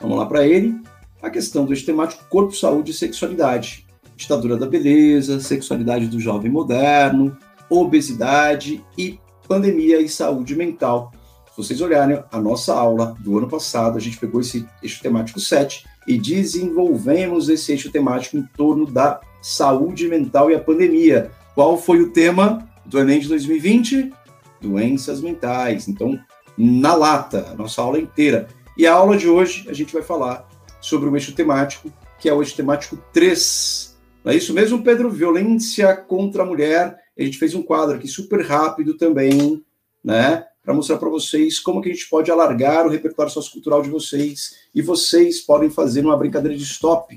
[0.00, 0.74] Vamos lá para ele.
[1.22, 3.86] A questão do eixo temático corpo, saúde e sexualidade.
[4.16, 7.36] Ditadura da beleza, sexualidade do jovem moderno,
[7.70, 11.12] obesidade e pandemia e saúde mental.
[11.50, 15.38] Se vocês olharem a nossa aula do ano passado, a gente pegou esse eixo temático
[15.38, 21.30] 7 e desenvolvemos esse eixo temático em torno da saúde mental e a pandemia.
[21.54, 24.12] Qual foi o tema do Enem de 2020?
[24.60, 25.86] Doenças mentais.
[25.86, 26.18] Então,
[26.58, 28.48] na lata, a nossa aula inteira.
[28.76, 30.48] E a aula de hoje, a gente vai falar
[30.80, 33.96] sobre o eixo temático, que é o eixo temático 3.
[34.24, 35.10] Não é isso mesmo, Pedro?
[35.10, 39.62] Violência contra a mulher a gente fez um quadro aqui super rápido também,
[40.02, 40.44] né?
[40.62, 44.54] Para mostrar para vocês como que a gente pode alargar o repertório sociocultural de vocês
[44.74, 47.16] e vocês podem fazer uma brincadeira de stop.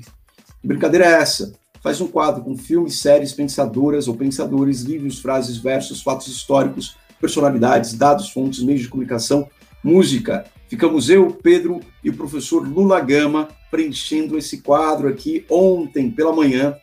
[0.60, 1.52] Que brincadeira é essa?
[1.82, 7.94] Faz um quadro com filmes, séries, pensadoras ou pensadores, livros, frases, versos, fatos históricos, personalidades,
[7.94, 9.48] dados, fontes, meios de comunicação,
[9.82, 10.44] música.
[10.68, 16.76] Ficamos eu, Pedro e o professor Lula Gama preenchendo esse quadro aqui ontem pela manhã,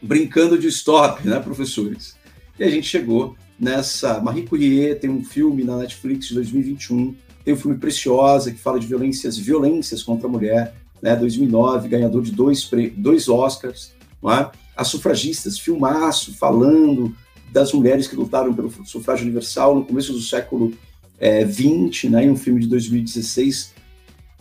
[0.00, 2.16] brincando de stop, né, professores?
[2.58, 4.20] E a gente chegou nessa.
[4.20, 7.14] Marie Curie tem um filme na Netflix de 2021,
[7.44, 12.22] tem o filme Preciosa, que fala de violências, violências contra a mulher, né, 2009, ganhador
[12.22, 13.92] de dois, dois Oscars.
[14.22, 14.50] Não é?
[14.76, 17.14] As sufragistas, filmaço, falando
[17.52, 20.72] das mulheres que lutaram pelo sufrágio universal no começo do século
[21.18, 23.74] é, 20, né, em um filme de 2016,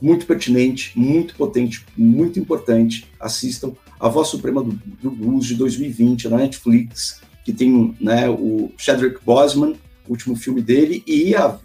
[0.01, 3.07] muito pertinente, muito potente, muito importante.
[3.19, 8.71] Assistam A Voz Suprema do, do Blues de 2020 na Netflix que tem né, o
[8.75, 9.75] Chadwick Boseman,
[10.09, 11.57] último filme dele, e a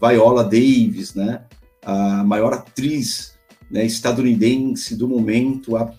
[0.00, 1.42] Viola Davis, né?
[1.84, 3.34] a maior atriz
[3.70, 5.92] né, estadunidense do momento, a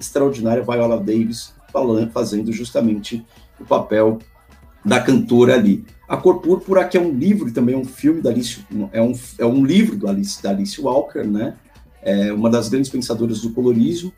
[0.00, 3.24] extraordinária Viola Davis, falando, fazendo justamente
[3.60, 4.18] o papel
[4.84, 5.84] da cantora ali.
[6.08, 9.12] A Cor Púrpura, que é um livro também é um filme da Alice, é um,
[9.38, 11.54] é um livro do Alice, da Alice Walker, né?
[12.02, 14.10] É uma das grandes pensadoras do colorismo,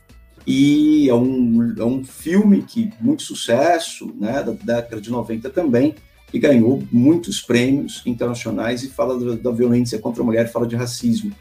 [0.46, 5.94] e é um, é um filme que muito sucesso, né, da década de 90 também,
[6.33, 10.74] e ganhou muitos prêmios internacionais e fala da, da violência contra a mulher, fala de
[10.74, 11.33] racismo.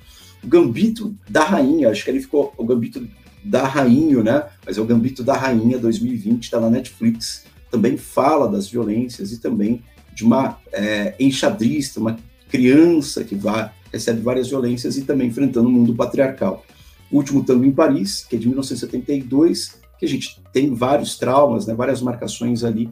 [0.44, 3.08] O Gambito da Rainha, acho que ele ficou o Gambito
[3.44, 4.46] da Rainha, né?
[4.66, 9.40] Mas é o Gambito da Rainha 2020, está na Netflix, também fala das violências e
[9.40, 9.82] também
[10.14, 12.18] de uma é, enxadrista, uma
[12.50, 16.66] criança que vai, recebe várias violências e também enfrentando o mundo patriarcal.
[17.12, 21.74] Último tango em Paris, que é de 1972, que a gente tem vários traumas, né,
[21.74, 22.90] várias marcações ali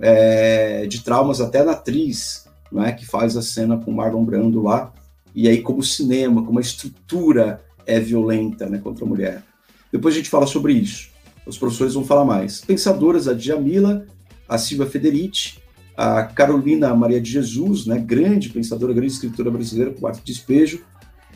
[0.00, 2.46] é, de traumas até na atriz,
[2.76, 4.92] é, que faz a cena com Marlon Brando lá,
[5.34, 9.42] e aí como o cinema, como a estrutura é violenta né, contra a mulher.
[9.90, 11.08] Depois a gente fala sobre isso.
[11.46, 12.60] Os professores vão falar mais.
[12.60, 14.06] Pensadoras, a Djamila,
[14.48, 15.58] a Silvia Federici,
[15.96, 20.84] a Carolina Maria de Jesus, né, grande pensadora, grande escritora brasileira, com arte de despejo,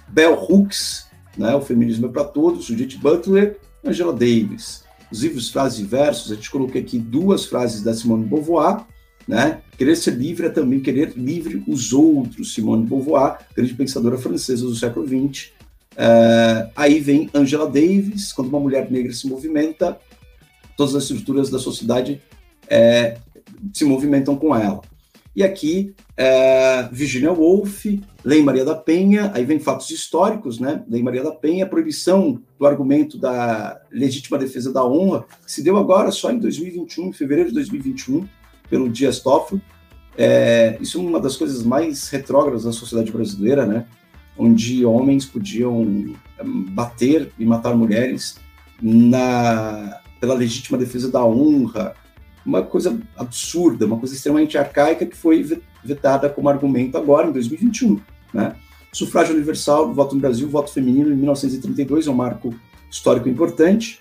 [0.08, 1.07] Bell Hooks,
[1.38, 4.84] né, O Feminismo é para Todos, Judith Butler, Angela Davis.
[5.10, 8.84] Os livros Frases e Versos, a gente colocou aqui duas frases da Simone Beauvoir,
[9.26, 9.60] né?
[9.76, 12.54] Querer ser livre é também querer livre os outros.
[12.54, 15.50] Simone Beauvoir, grande pensadora francesa do século XX.
[15.92, 19.98] Uh, aí vem Angela Davis, quando uma mulher negra se movimenta,
[20.76, 22.20] todas as estruturas da sociedade
[22.68, 23.18] é,
[23.72, 24.80] se movimentam com ela.
[25.38, 27.84] E aqui, é, Virginia Woolf,
[28.24, 30.82] Lei Maria da Penha, aí vem fatos históricos, né?
[30.88, 35.62] Lei Maria da Penha, a proibição do argumento da legítima defesa da honra, que se
[35.62, 38.26] deu agora só em 2021, em fevereiro de 2021,
[38.68, 39.62] pelo Dias Toffoli.
[40.16, 43.86] É, isso é uma das coisas mais retrógradas da sociedade brasileira, né?
[44.36, 48.40] Onde homens podiam é, bater e matar mulheres
[48.82, 51.94] na, pela legítima defesa da honra,
[52.48, 58.00] uma coisa absurda, uma coisa extremamente arcaica que foi vetada como argumento agora, em 2021.
[58.32, 58.56] Né?
[58.90, 62.54] Sufrágio universal, voto no Brasil, voto feminino em 1932 é um marco
[62.90, 64.00] histórico importante.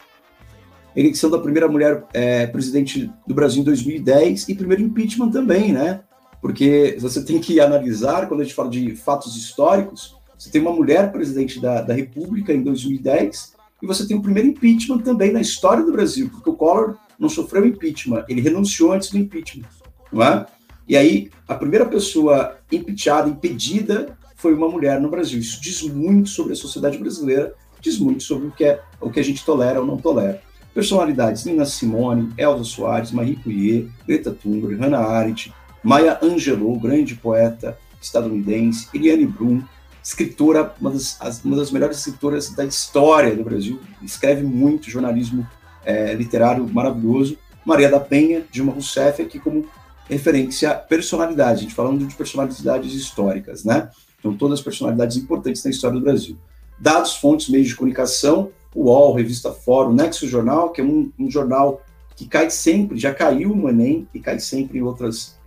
[0.96, 6.00] Eleição da primeira mulher é, presidente do Brasil em 2010 e primeiro impeachment também, né?
[6.42, 10.72] Porque você tem que analisar, quando a gente fala de fatos históricos, você tem uma
[10.72, 15.42] mulher presidente da, da República em 2010 e você tem o primeiro impeachment também na
[15.42, 19.68] história do Brasil, porque o Collor não sofreu impeachment, ele renunciou antes do impeachment,
[20.12, 20.46] não é?
[20.88, 25.40] E aí, a primeira pessoa impeachada, impedida, foi uma mulher no Brasil.
[25.40, 29.20] Isso diz muito sobre a sociedade brasileira, diz muito sobre o que, é, o que
[29.20, 30.42] a gente tolera ou não tolera.
[30.74, 35.52] Personalidades: Nina Simone, Elza Soares, Marie Curie, Greta Thunberg, Hannah Arendt,
[35.84, 39.64] Maya Angelou, grande poeta estadunidense, Eliane Brum,
[40.04, 45.48] escritora, uma das, uma das melhores escritoras da história do Brasil, escreve muito jornalismo
[45.88, 49.66] é, literário maravilhoso, Maria da Penha, Dilma Rousseff, aqui como
[50.10, 53.90] referência à personalidade, a gente falando de personalidades históricas, né?
[54.20, 56.38] Então, todas as personalidades importantes na história do Brasil.
[56.78, 61.82] Dados, fontes, meios de comunicação, UOL, Revista Fórum, Nexo Jornal, que é um, um jornal
[62.16, 65.38] que cai sempre, já caiu no Enem e cai sempre em outras,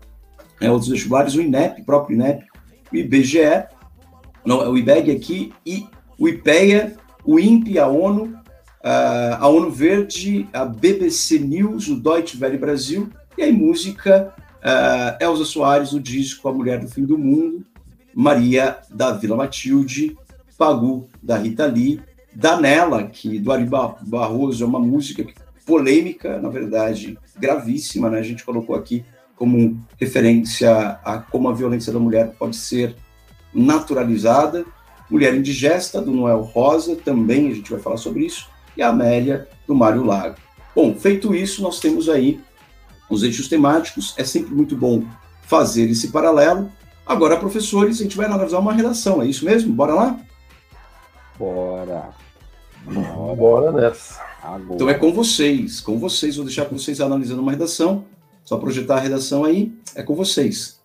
[0.61, 2.45] é, outros vestibulares, o INEP, o próprio INEP,
[2.93, 3.67] o IBGE,
[4.45, 5.87] não, o IBEG aqui, e
[6.19, 8.40] o IPEA, o INPE, a ONU,
[8.83, 15.45] a ONU Verde, a BBC News, o Deutsche Welle Brasil, e aí música uh, Elza
[15.45, 17.65] Soares, o disco A Mulher do Fim do Mundo,
[18.15, 20.17] Maria da Vila Matilde,
[20.57, 22.01] Pagu da Rita Lee,
[22.35, 23.69] Danela, que do Ari
[24.03, 25.25] Barroso é uma música
[25.67, 28.19] polêmica, na verdade, gravíssima, né?
[28.19, 29.05] A gente colocou aqui
[29.37, 32.95] como referência a como a violência da mulher pode ser
[33.53, 34.65] naturalizada.
[35.09, 39.49] Mulher Indigesta, do Noel Rosa, também a gente vai falar sobre isso e a Amélia
[39.67, 40.37] do Mário Lago.
[40.75, 42.41] Bom, feito isso, nós temos aí
[43.09, 44.15] os eixos temáticos.
[44.17, 45.03] É sempre muito bom
[45.43, 46.71] fazer esse paralelo.
[47.07, 49.73] Agora, professores, a gente vai analisar uma redação, é isso mesmo?
[49.73, 50.21] Bora lá?
[51.39, 52.11] Bora.
[52.85, 54.21] Bora, Bora nessa.
[54.43, 54.75] Agora.
[54.75, 56.37] Então é com vocês, com vocês.
[56.37, 58.05] Vou deixar com vocês analisando uma redação.
[58.45, 60.81] Só projetar a redação aí, é com vocês.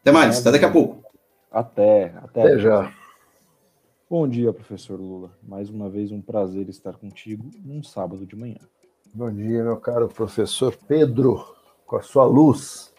[0.00, 1.02] Até mais, até daqui a pouco.
[1.50, 2.42] Até, até.
[2.42, 2.92] Até já.
[4.16, 5.36] Bom dia, professor Lula.
[5.42, 8.60] Mais uma vez um prazer estar contigo num sábado de manhã.
[9.12, 11.44] Bom dia, meu caro professor Pedro,
[11.84, 12.94] com a sua luz.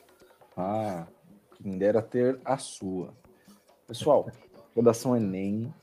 [0.57, 1.07] Ah,
[1.55, 3.13] quem dera ter a sua.
[3.87, 4.29] Pessoal,
[4.75, 5.73] redação Enem.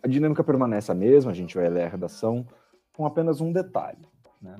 [0.00, 2.46] A dinâmica permanece a mesma, a gente vai ler a redação
[2.96, 4.06] com apenas um detalhe.
[4.40, 4.54] Né?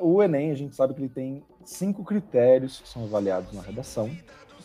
[0.00, 4.08] O Enem, a gente sabe que ele tem cinco critérios que são avaliados na redação.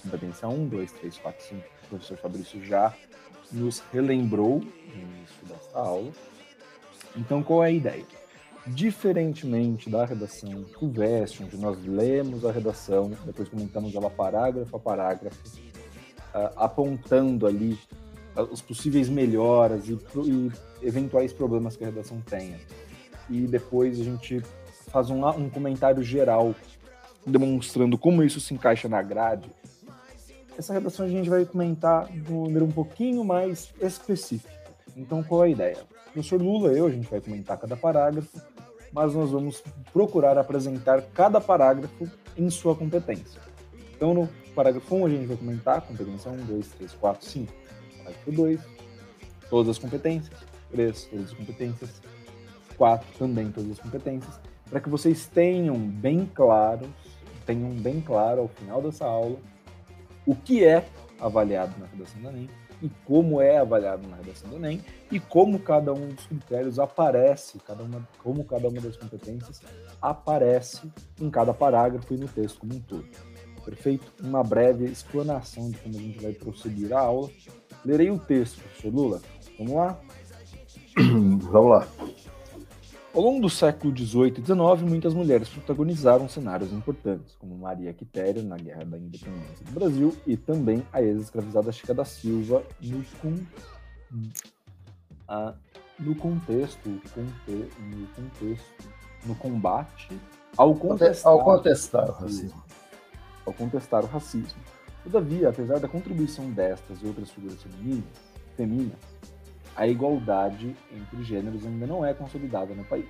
[0.04, 1.62] competência 1, 2, 3, 4, 5.
[1.86, 2.96] O professor Fabrício já
[3.54, 6.12] nos relembrou no início desta aula.
[7.16, 8.06] Então, qual é a ideia?
[8.66, 15.38] Diferentemente da redação FUVEST, onde nós lemos a redação, depois comentamos ela parágrafo a parágrafo,
[15.48, 17.78] uh, apontando ali
[18.36, 20.00] uh, os possíveis melhoras e,
[20.82, 22.58] eventuais problemas que a redação tenha.
[23.30, 24.42] E depois a gente
[24.90, 26.56] faz um comentário geral
[27.26, 29.50] demonstrando como isso se encaixa na grade.
[30.58, 34.54] Essa redação a gente vai comentar de uma maneira um pouquinho mais específica.
[34.96, 35.78] Então, qual é a ideia?
[36.08, 38.40] O professor Lula e eu, a gente vai comentar cada parágrafo,
[38.92, 43.42] mas nós vamos procurar apresentar cada parágrafo em sua competência.
[43.96, 47.54] Então, no parágrafo 1, a gente vai comentar competência 1, 2, 3, 4, 5.
[47.98, 48.62] Parágrafo 2,
[49.50, 50.38] todas as competências.
[50.72, 52.02] 3, todas as competências.
[52.78, 54.40] 4, também todas as competências.
[54.70, 56.90] Para que vocês tenham bem claros,
[57.44, 59.38] tenham bem claro ao final dessa aula
[60.26, 60.86] o que é
[61.20, 62.50] avaliado na redação do Enem
[62.82, 67.60] e como é avaliado na redação do Enem e como cada um dos critérios aparece,
[67.60, 69.62] cada uma, como cada uma das competências
[70.02, 70.82] aparece
[71.20, 73.08] em cada parágrafo e no texto como um todo.
[73.64, 74.12] Perfeito?
[74.22, 77.30] Uma breve explanação de como a gente vai prosseguir a aula.
[77.86, 79.22] Lerei o texto, professor Lula.
[79.58, 80.00] Vamos lá?
[80.98, 81.88] Vamos lá.
[83.14, 88.42] Ao longo do século XVIII e XIX, muitas mulheres protagonizaram cenários importantes, como Maria Quitéria
[88.42, 93.06] na Guerra da Independência do Brasil e também a ex-escravizada Chica da Silva no,
[95.28, 95.54] ah,
[96.00, 97.70] no contexto, conte...
[97.80, 98.90] no contexto,
[99.28, 100.10] no combate
[100.58, 102.64] ao contestar, ao contestar o racismo.
[103.46, 104.60] Ao contestar o racismo.
[105.04, 107.60] Todavia, apesar da contribuição destas e outras figuras
[108.58, 108.98] femininas
[109.76, 113.10] a igualdade entre gêneros ainda não é consolidada no país.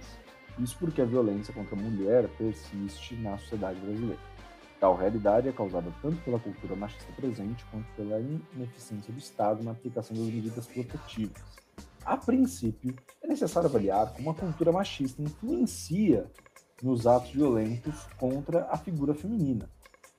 [0.60, 4.20] Isso porque a violência contra a mulher persiste na sociedade brasileira.
[4.80, 9.72] Tal realidade é causada tanto pela cultura machista presente quanto pela ineficiência do Estado na
[9.72, 11.42] aplicação das medidas protetivas.
[12.06, 16.30] A princípio, é necessário avaliar como a cultura machista influencia
[16.82, 19.70] nos atos violentos contra a figura feminina.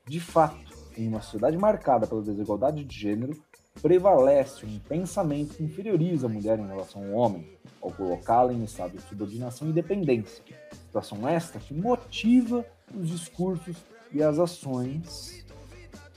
[0.07, 3.37] De fato, em uma sociedade marcada pela desigualdade de gênero,
[3.81, 8.97] prevalece um pensamento que inferioriza a mulher em relação ao homem, ao colocá-la em estado
[8.97, 10.43] de subordinação e dependência.
[10.73, 12.65] Situação esta que motiva
[12.95, 13.77] os discursos
[14.13, 15.45] e as ações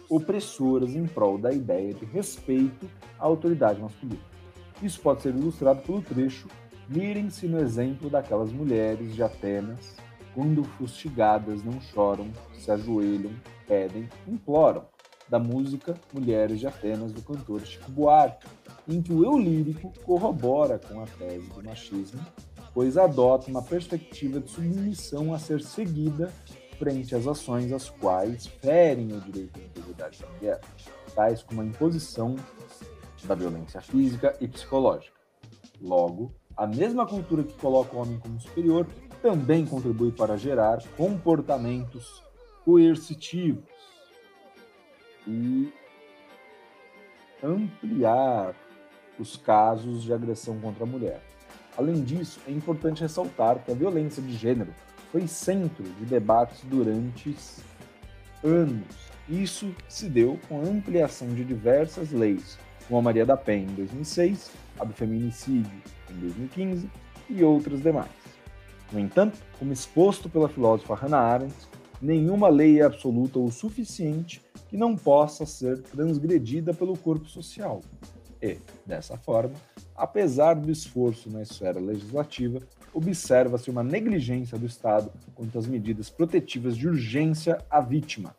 [0.10, 2.90] opressoras em prol da ideia de respeito
[3.20, 4.22] à autoridade masculina.
[4.82, 6.48] Isso pode ser ilustrado pelo trecho
[6.90, 9.98] Mirem-se no exemplo daquelas mulheres de Atenas,
[10.34, 13.34] quando fustigadas não choram, se ajoelham,
[13.68, 14.86] pedem, imploram
[15.30, 18.48] da música Mulheres de Atenas, do cantor Chico Buarque,
[18.88, 22.20] em que o eu lírico corrobora com a tese do machismo,
[22.74, 26.32] pois adota uma perspectiva de submissão a ser seguida
[26.78, 30.62] frente às ações as quais ferem o direito à integridade da mulher,
[31.16, 32.36] tais como a imposição
[33.24, 35.18] da violência física e psicológica.
[35.82, 38.88] Logo, a mesma cultura que coloca o homem como superior
[39.22, 42.24] também contribui para gerar comportamentos
[42.64, 43.64] coercitivos,
[45.28, 45.72] e
[47.44, 48.56] ampliar
[49.20, 51.22] os casos de agressão contra a mulher.
[51.78, 54.74] Além disso, é importante ressaltar que a violência de gênero
[55.12, 57.36] foi centro de debates durante
[58.44, 59.08] anos.
[59.30, 62.58] Isso se deu com a ampliação de diversas leis,
[62.88, 66.90] como a Maria da Penha em 2006, a do feminicídio em 2015
[67.30, 68.10] e outras demais.
[68.92, 71.56] No entanto, como exposto pela filósofa Hannah Arendt,
[72.02, 77.82] nenhuma lei é absoluta o suficiente que não possa ser transgredida pelo corpo social.
[78.42, 79.56] E, dessa forma,
[79.96, 82.60] apesar do esforço na esfera legislativa,
[82.94, 88.36] observa-se uma negligência do Estado quanto às medidas protetivas de urgência à vítima,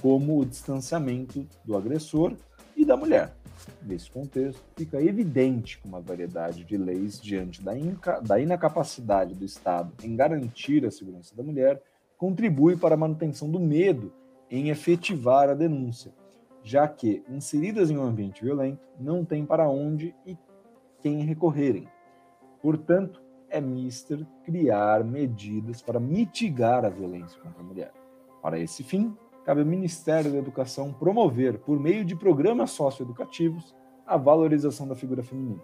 [0.00, 2.34] como o distanciamento do agressor
[2.76, 3.34] e da mulher.
[3.82, 7.72] Nesse contexto, fica evidente que uma variedade de leis diante da,
[8.20, 11.82] da inacapacidade do Estado em garantir a segurança da mulher
[12.18, 14.12] contribui para a manutenção do medo
[14.50, 16.12] em efetivar a denúncia,
[16.62, 20.36] já que, inseridas em um ambiente violento, não tem para onde e
[21.00, 21.88] quem recorrerem.
[22.60, 27.92] Portanto, é mister criar medidas para mitigar a violência contra a mulher.
[28.42, 33.74] Para esse fim, cabe ao Ministério da Educação promover, por meio de programas socioeducativos,
[34.04, 35.62] a valorização da figura feminina.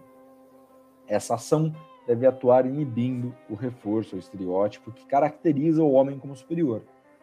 [1.07, 1.75] Essa ação
[2.07, 6.83] deve atuar inibindo o reforço ao estereótipo que caracteriza o homem como superior,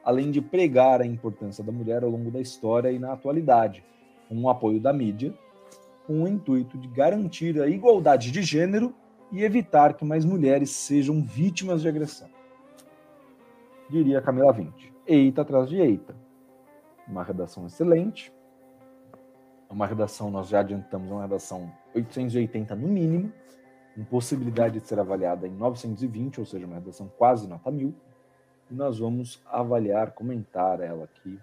[0.10, 3.86] além de pregar a importância da mulher ao longo da história e na atualidade,
[4.28, 5.32] com o apoio da mídia,
[6.08, 8.92] com o intuito de garantir a igualdade de gênero
[9.32, 12.28] e evitar que mais mulheres sejam vítimas de agressão.
[13.88, 14.92] Diria Camila Vinte.
[15.06, 16.16] Eita atrás de eita.
[17.08, 18.34] Uma redação excelente,
[19.70, 23.32] uma redação, nós já adiantamos, uma redação 880 no mínimo,
[23.94, 27.94] com possibilidade de ser avaliada em 920, ou seja, uma redação quase nota 1000.
[28.70, 31.40] E nós vamos avaliar, comentar ela aqui,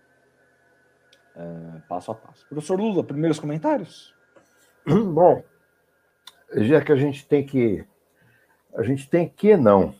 [1.34, 2.46] é, passo a passo.
[2.46, 4.14] Professor Lula, primeiros comentários?
[4.86, 5.42] Bom,
[6.54, 7.84] já que a gente tem que.
[8.74, 9.94] A gente tem que não.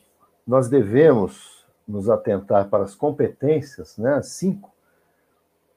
[0.45, 4.21] Nós devemos nos atentar para as competências, né?
[4.21, 4.71] Cinco,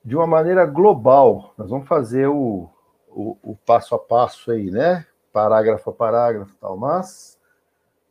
[0.05, 1.55] de uma maneira global.
[1.57, 2.69] Nós vamos fazer o,
[3.09, 5.07] o, o passo a passo aí, né?
[5.33, 7.40] Parágrafo a parágrafo tal, mas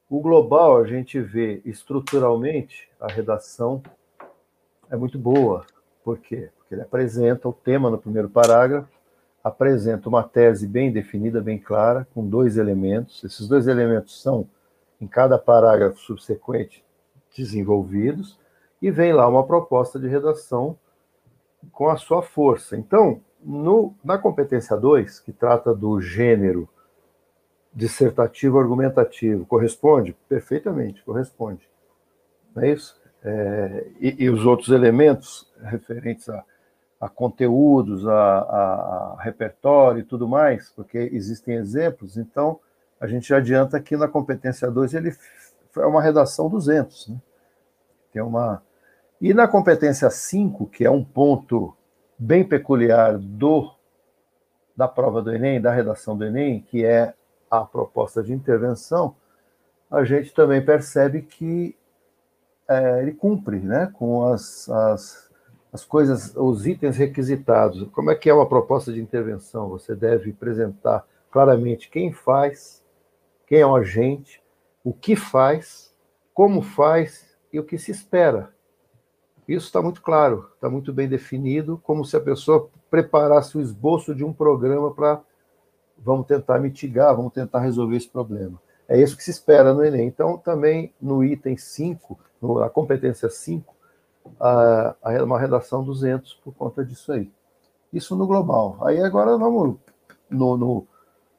[0.09, 3.81] o global a gente vê estruturalmente a redação
[4.89, 5.65] é muito boa.
[6.03, 6.49] Por quê?
[6.57, 8.89] Porque ele apresenta o tema no primeiro parágrafo,
[9.43, 13.23] apresenta uma tese bem definida, bem clara, com dois elementos.
[13.23, 14.49] Esses dois elementos são,
[14.99, 16.83] em cada parágrafo subsequente,
[17.37, 18.39] desenvolvidos,
[18.81, 20.75] e vem lá uma proposta de redação
[21.71, 22.75] com a sua força.
[22.75, 26.67] Então, no, na competência 2, que trata do gênero
[27.73, 30.15] dissertativo argumentativo, corresponde?
[30.27, 31.67] Perfeitamente, corresponde.
[32.55, 32.99] Não é isso?
[33.23, 36.43] É, e, e, os outros elementos referentes a,
[37.01, 42.59] a conteúdos, a, a, a, repertório e tudo mais, porque existem exemplos, então
[42.99, 45.15] a gente já adianta que na competência 2 ele
[45.77, 47.09] é uma redação 200.
[47.09, 47.17] Né?
[48.13, 48.61] Tem uma
[49.21, 51.75] e na competência 5, que é um ponto
[52.17, 53.69] bem peculiar do
[54.75, 57.13] da prova do Enem, da redação do Enem, que é
[57.49, 59.15] a proposta de intervenção,
[59.89, 61.75] a gente também percebe que
[62.67, 65.29] é, ele cumpre né, com as, as,
[65.73, 67.89] as coisas, os itens requisitados.
[67.91, 69.69] Como é que é uma proposta de intervenção?
[69.69, 72.85] Você deve apresentar claramente quem faz,
[73.47, 74.41] quem é o agente,
[74.83, 75.93] o que faz,
[76.33, 78.53] como faz e o que se espera.
[79.47, 84.13] Isso está muito claro, está muito bem definido, como se a pessoa preparasse o esboço
[84.13, 85.21] de um programa para
[86.03, 88.59] vamos tentar mitigar, vamos tentar resolver esse problema.
[88.87, 90.07] É isso que se espera no Enem.
[90.07, 93.75] Então, também no item 5, na competência 5,
[94.39, 97.31] a, a, uma redação 200 por conta disso aí.
[97.93, 98.77] Isso no global.
[98.81, 99.77] Aí agora vamos
[100.29, 100.87] no, no,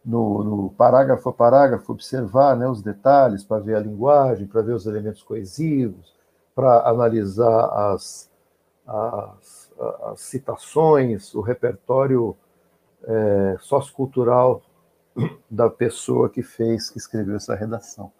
[0.04, 4.74] no, no parágrafo a parágrafo observar né, os detalhes para ver a linguagem, para ver
[4.74, 6.14] os elementos coesivos,
[6.54, 8.30] para analisar as,
[8.86, 9.72] as,
[10.04, 12.36] as, citações, o repertório
[13.04, 14.62] é, sociocultural
[15.50, 18.12] da pessoa que fez, que escreveu essa redação.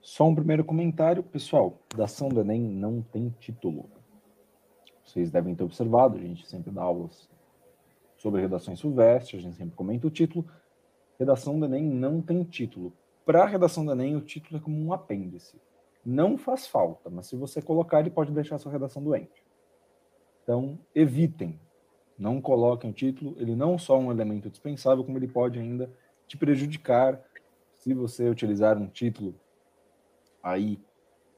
[0.00, 1.78] Só um primeiro comentário, pessoal.
[1.92, 3.90] Redação do Enem não tem título.
[5.04, 7.28] Vocês devem ter observado, a gente sempre dá aulas
[8.16, 10.46] sobre redações silvestres, a gente sempre comenta o título.
[11.18, 12.92] Redação do Enem não tem título.
[13.26, 15.58] Para a redação do Enem, o título é como um apêndice
[16.04, 19.44] não faz falta, mas se você colocar, ele pode deixar a sua redação doente.
[20.42, 21.60] Então, evitem.
[22.20, 25.90] Não coloquem o título, ele não só é um elemento dispensável, como ele pode ainda
[26.28, 27.18] te prejudicar
[27.78, 29.34] se você utilizar um título
[30.42, 30.78] aí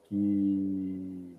[0.08, 1.36] que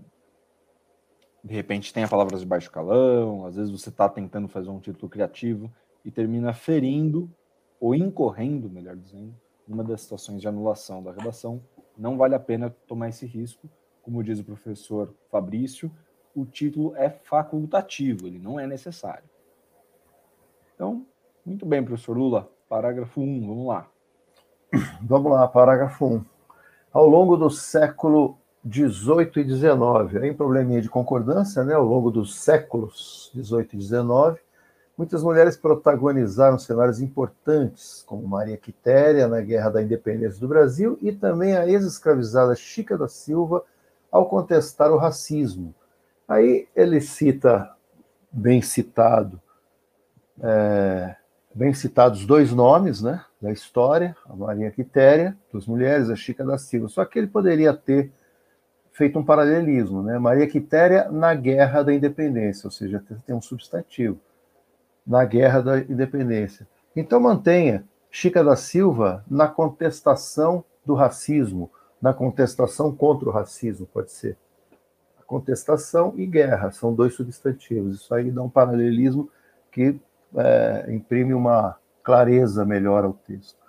[1.43, 5.09] de repente tenha palavras de baixo calão, às vezes você está tentando fazer um título
[5.09, 5.69] criativo
[6.05, 7.29] e termina ferindo
[7.81, 9.35] ou incorrendo, melhor dizendo,
[9.67, 11.61] uma das situações de anulação da redação
[11.97, 13.69] não vale a pena tomar esse risco.
[14.01, 15.91] Como diz o professor Fabrício,
[16.33, 19.32] o título é facultativo, ele não é necessário.
[20.75, 21.05] Então,
[21.45, 22.49] muito bem, professor Lula.
[22.67, 23.87] Parágrafo 1, vamos lá.
[25.03, 26.25] Vamos lá, parágrafo 1.
[26.91, 31.75] Ao longo do século 18 e 19, aí um probleminha de concordância, né?
[31.75, 34.39] Ao longo dos séculos 18 e 19,
[34.95, 41.11] Muitas mulheres protagonizaram cenários importantes, como Maria Quitéria na Guerra da Independência do Brasil e
[41.11, 43.63] também a ex-escravizada Chica da Silva
[44.11, 45.73] ao contestar o racismo.
[46.27, 47.71] Aí ele cita,
[48.31, 49.41] bem citado,
[50.41, 51.15] é,
[51.53, 56.57] bem citados dois nomes né, da história, a Maria Quitéria, duas mulheres, a Chica da
[56.57, 56.87] Silva.
[56.87, 58.11] Só que ele poderia ter
[58.91, 60.19] feito um paralelismo, né?
[60.19, 64.19] Maria Quitéria na Guerra da Independência, ou seja, tem um substantivo
[65.05, 66.67] na Guerra da Independência.
[66.95, 74.11] Então mantenha Chica da Silva na contestação do racismo, na contestação contra o racismo, pode
[74.11, 74.37] ser.
[75.25, 78.01] Contestação e guerra são dois substantivos.
[78.01, 79.31] Isso aí dá um paralelismo
[79.71, 79.99] que
[80.35, 83.63] é, imprime uma clareza melhor ao texto.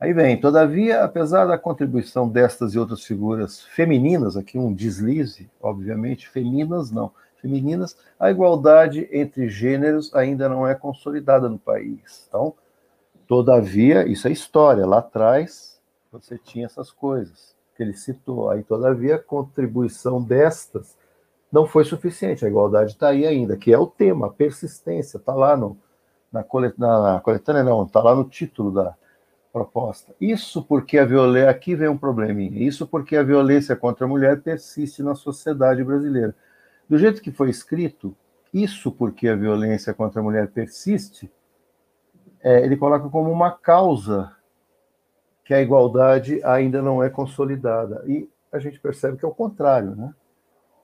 [0.00, 6.26] Aí vem, todavia, apesar da contribuição destas e outras figuras femininas, aqui um deslize, obviamente,
[6.28, 12.24] femininas não, femininas, a igualdade entre gêneros ainda não é consolidada no país.
[12.28, 12.54] Então,
[13.26, 14.86] todavia, isso é história.
[14.86, 15.78] Lá atrás,
[16.10, 18.50] você tinha essas coisas que ele citou.
[18.50, 20.96] Aí, todavia, a contribuição destas
[21.52, 22.44] não foi suficiente.
[22.44, 25.76] A igualdade está aí ainda, que é o tema, a persistência, está lá no,
[26.32, 28.94] na, coletânea, na coletânea não, está lá no título da
[29.52, 30.14] proposta.
[30.20, 34.40] Isso porque a violência, aqui vem um probleminha, isso porque a violência contra a mulher
[34.40, 36.34] persiste na sociedade brasileira.
[36.88, 38.16] Do jeito que foi escrito,
[38.52, 41.30] isso porque a violência contra a mulher persiste,
[42.42, 44.32] é, ele coloca como uma causa
[45.44, 48.04] que a igualdade ainda não é consolidada.
[48.06, 50.14] E a gente percebe que é o contrário, né?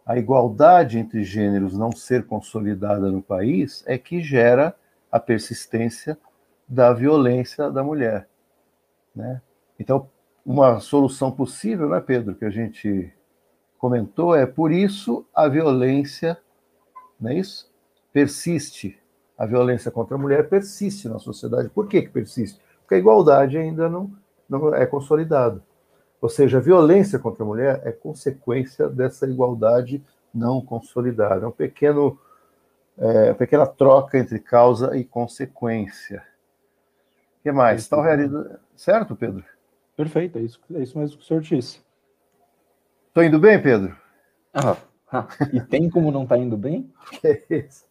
[0.04, 4.74] A igualdade entre gêneros não ser consolidada no país é que gera
[5.16, 6.18] a persistência
[6.68, 8.28] da violência da mulher.
[9.14, 9.40] Né?
[9.78, 10.10] Então,
[10.44, 13.12] uma solução possível, né, Pedro, que a gente
[13.78, 16.38] comentou, é por isso a violência,
[17.18, 17.70] não é isso?
[18.12, 18.98] Persiste.
[19.38, 21.68] A violência contra a mulher persiste na sociedade.
[21.68, 22.60] Por que, que persiste?
[22.80, 24.10] Porque a igualdade ainda não,
[24.48, 25.62] não é consolidada.
[26.20, 30.02] Ou seja, a violência contra a mulher é consequência dessa igualdade
[30.32, 31.44] não consolidada.
[31.44, 32.18] É um pequeno
[32.98, 36.22] é, pequena troca entre causa e consequência.
[37.38, 37.86] O que mais?
[37.88, 38.56] Tal realidade.
[38.74, 39.44] Certo, Pedro?
[39.96, 41.80] Perfeito, é isso, é isso mesmo que o senhor disse.
[43.08, 43.96] Estou indo bem, Pedro?
[44.52, 44.76] Ah,
[45.10, 46.92] ah, e tem como não estar tá indo bem?
[47.20, 47.86] Que é isso?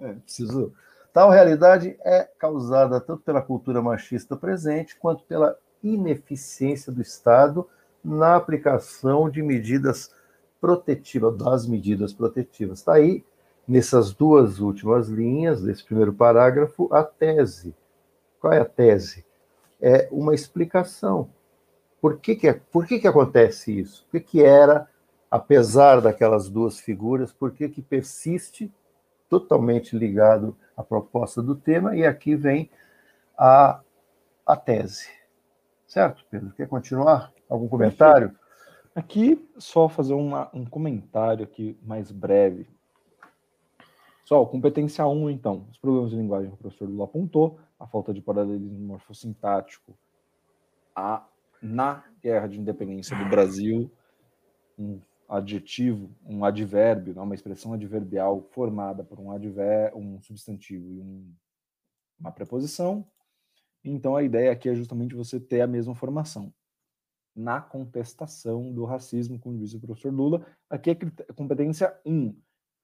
[0.00, 0.72] É, preciso.
[1.12, 7.68] Tal realidade é causada tanto pela cultura machista presente quanto pela ineficiência do Estado
[8.04, 10.14] na aplicação de medidas
[10.60, 12.78] protetivas, das medidas protetivas.
[12.78, 13.24] Está aí
[13.66, 17.74] nessas duas últimas linhas desse primeiro parágrafo a tese.
[18.40, 19.24] Qual é a tese?
[19.80, 21.30] É uma explicação.
[22.00, 24.04] Por que, que, é, por que, que acontece isso?
[24.04, 24.88] Por que, que era,
[25.30, 28.72] apesar daquelas duas figuras, por que, que persiste
[29.28, 31.96] totalmente ligado à proposta do tema?
[31.96, 32.68] E aqui vem
[33.38, 33.80] a,
[34.44, 35.08] a tese.
[35.86, 36.52] Certo, Pedro?
[36.56, 37.32] Quer continuar?
[37.48, 38.34] Algum comentário?
[38.94, 42.68] Aqui, só fazer uma, um comentário aqui mais breve
[44.32, 45.66] só, competência 1, então.
[45.70, 49.94] Os problemas de linguagem que o professor Lula apontou, a falta de paralelismo morfossintático
[50.96, 51.28] a,
[51.62, 53.90] na guerra de independência do Brasil,
[54.78, 61.00] um adjetivo, um advérbio, né, uma expressão adverbial formada por um, adver, um substantivo e
[61.02, 61.30] um,
[62.18, 63.06] uma preposição.
[63.84, 66.50] Então, a ideia aqui é justamente você ter a mesma formação.
[67.36, 70.94] Na contestação do racismo, como disse o professor Lula, aqui é
[71.34, 72.34] competência 1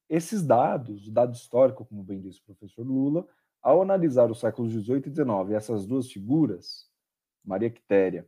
[0.09, 3.27] esses dados, o dado histórico, como bem disse o professor Lula,
[3.61, 6.89] ao analisar os séculos XVIII e XIX, essas duas figuras,
[7.45, 8.27] Maria Quitéria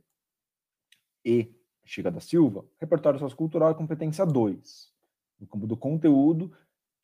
[1.24, 1.52] e
[1.84, 4.92] Chica da Silva, repertório sociocultural é competência 2.
[5.40, 6.52] No campo do conteúdo,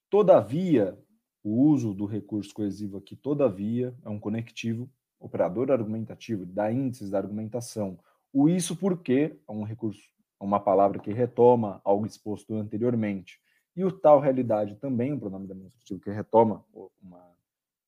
[0.09, 0.97] todavia,
[1.43, 7.19] o uso do recurso coesivo aqui, todavia, é um conectivo, operador argumentativo, dá índices da
[7.19, 7.99] argumentação.
[8.33, 10.03] O isso porque é um recurso,
[10.41, 13.41] é uma palavra que retoma algo exposto anteriormente.
[13.77, 16.65] E o tal realidade também, um pronome demonstrativo que retoma
[17.03, 17.37] uma,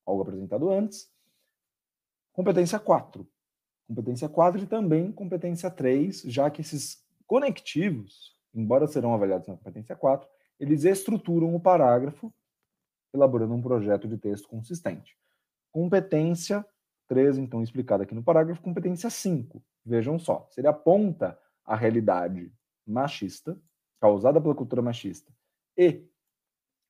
[0.07, 1.11] algo apresentado antes.
[2.33, 3.27] Competência 4.
[3.89, 9.97] Competência 4 e também competência 3, já que esses conectivos, embora serão avaliados na competência
[9.97, 10.29] 4,
[10.61, 12.33] eles estruturam o parágrafo,
[13.13, 15.17] elaborando um projeto de texto consistente.
[15.73, 16.65] Competência
[17.09, 18.63] 3, então, explicada aqui no parágrafo.
[18.63, 22.53] Competência 5, vejam só, seria aponta a realidade
[22.87, 23.59] machista,
[24.01, 25.33] causada pela cultura machista,
[25.81, 26.07] e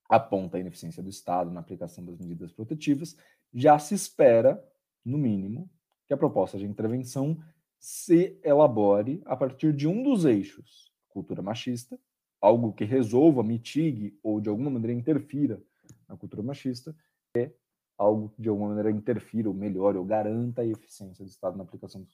[0.08, 3.16] aponta a ineficiência do Estado na aplicação das medidas protetivas,
[3.54, 4.60] já se espera,
[5.04, 5.70] no mínimo,
[6.08, 7.40] que a proposta de intervenção
[7.78, 11.96] se elabore a partir de um dos eixos, cultura machista,
[12.40, 15.62] algo que resolva, mitigue ou de alguma maneira interfira
[16.08, 16.94] na cultura machista,
[17.36, 17.48] e
[17.96, 21.62] algo que de alguma maneira interfira ou melhore ou garanta a eficiência do Estado na
[21.62, 22.04] aplicação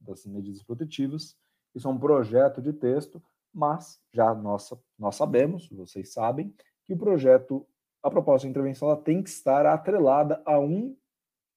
[0.00, 1.36] das medidas protetivas.
[1.72, 3.22] Isso é um projeto de texto
[3.54, 6.52] mas já nós, nós sabemos, vocês sabem,
[6.84, 7.66] que o projeto,
[8.02, 10.96] a proposta de intervenção, ela tem que estar atrelada a um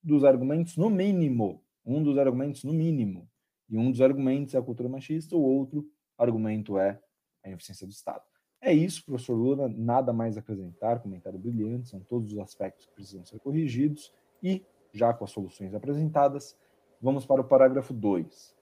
[0.04, 3.28] dos argumentos, no mínimo, um dos argumentos, no mínimo.
[3.70, 7.02] E um dos argumentos é a cultura machista, o outro argumento é
[7.44, 8.24] a ineficiência do Estado.
[8.62, 12.94] É isso, professor Lula, nada mais a acrescentar, comentário brilhante, são todos os aspectos que
[12.94, 16.58] precisam ser corrigidos, e, já com as soluções apresentadas,
[17.02, 18.57] vamos para o parágrafo 2.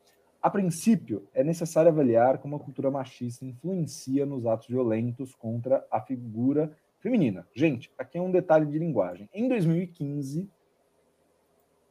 [0.46, 6.00] A princípio, é necessário avaliar como a cultura machista influencia nos atos violentos contra a
[6.00, 7.48] figura feminina.
[7.52, 9.28] Gente, aqui é um detalhe de linguagem.
[9.34, 10.48] Em 2015,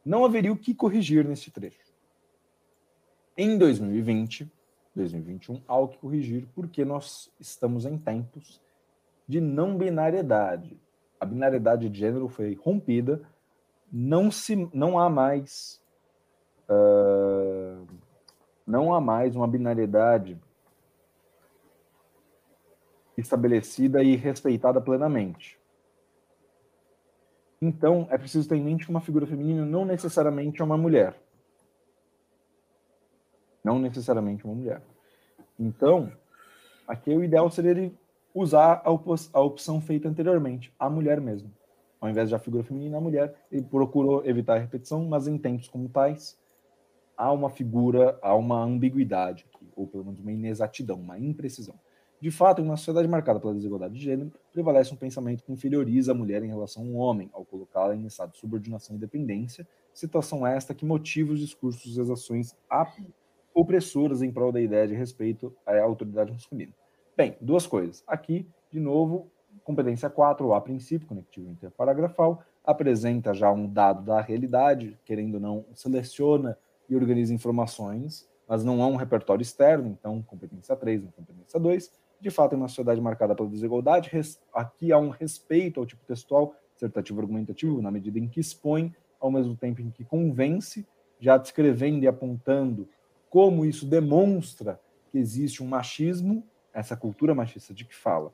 [0.05, 1.93] não haveria o que corrigir neste trecho.
[3.37, 4.49] Em 2020,
[4.95, 8.61] 2021, há o que corrigir porque nós estamos em tempos
[9.27, 10.79] de não binariedade.
[11.19, 13.21] A binariedade de gênero foi rompida,
[13.91, 15.83] não, se, não há mais.
[16.69, 17.64] Uh,
[18.65, 20.39] não há mais uma binariedade
[23.17, 25.59] estabelecida e respeitada plenamente.
[27.61, 31.15] Então, é preciso ter em mente que uma figura feminina não necessariamente é uma mulher.
[33.63, 34.81] Não necessariamente uma mulher.
[35.57, 36.11] Então,
[36.87, 37.97] aqui o ideal seria ele
[38.33, 41.51] usar a, op a opção feita anteriormente, a mulher mesmo.
[42.01, 43.33] Ao invés de a figura feminina, a mulher.
[43.51, 46.37] Ele procurou evitar a repetição, mas em tempos como tais,
[47.17, 51.75] há uma figura, há uma ambiguidade aqui, ou pelo menos uma inexatidão, uma imprecisão.
[52.19, 56.11] De fato, em uma sociedade marcada pela desigualdade de gênero, prevalece um pensamento que inferioriza
[56.11, 60.45] a mulher em relação ao homem, ao colocá-la em estado de subordinação e dependência, situação
[60.45, 62.55] esta que motiva os discursos e as ações
[63.53, 66.73] opressoras em prol da ideia de respeito à autoridade masculina.
[67.15, 68.03] Bem, duas coisas.
[68.07, 69.29] Aqui, de novo,
[69.63, 75.65] competência 4, a princípio, conectivo interparagrafal, apresenta já um dado da realidade, querendo ou não,
[75.73, 76.57] seleciona
[76.89, 81.91] e organiza informações, mas não há um repertório externo, então competência 3, competência 2.
[82.19, 84.11] De fato, em uma sociedade marcada pela desigualdade,
[84.53, 89.31] aqui há um respeito ao tipo textual, dissertativo argumentativo, na medida em que expõe, ao
[89.31, 90.87] mesmo tempo em que convence,
[91.19, 92.87] já descrevendo e apontando
[93.29, 94.79] como isso demonstra
[95.11, 98.33] que existe um machismo, essa cultura machista de que fala.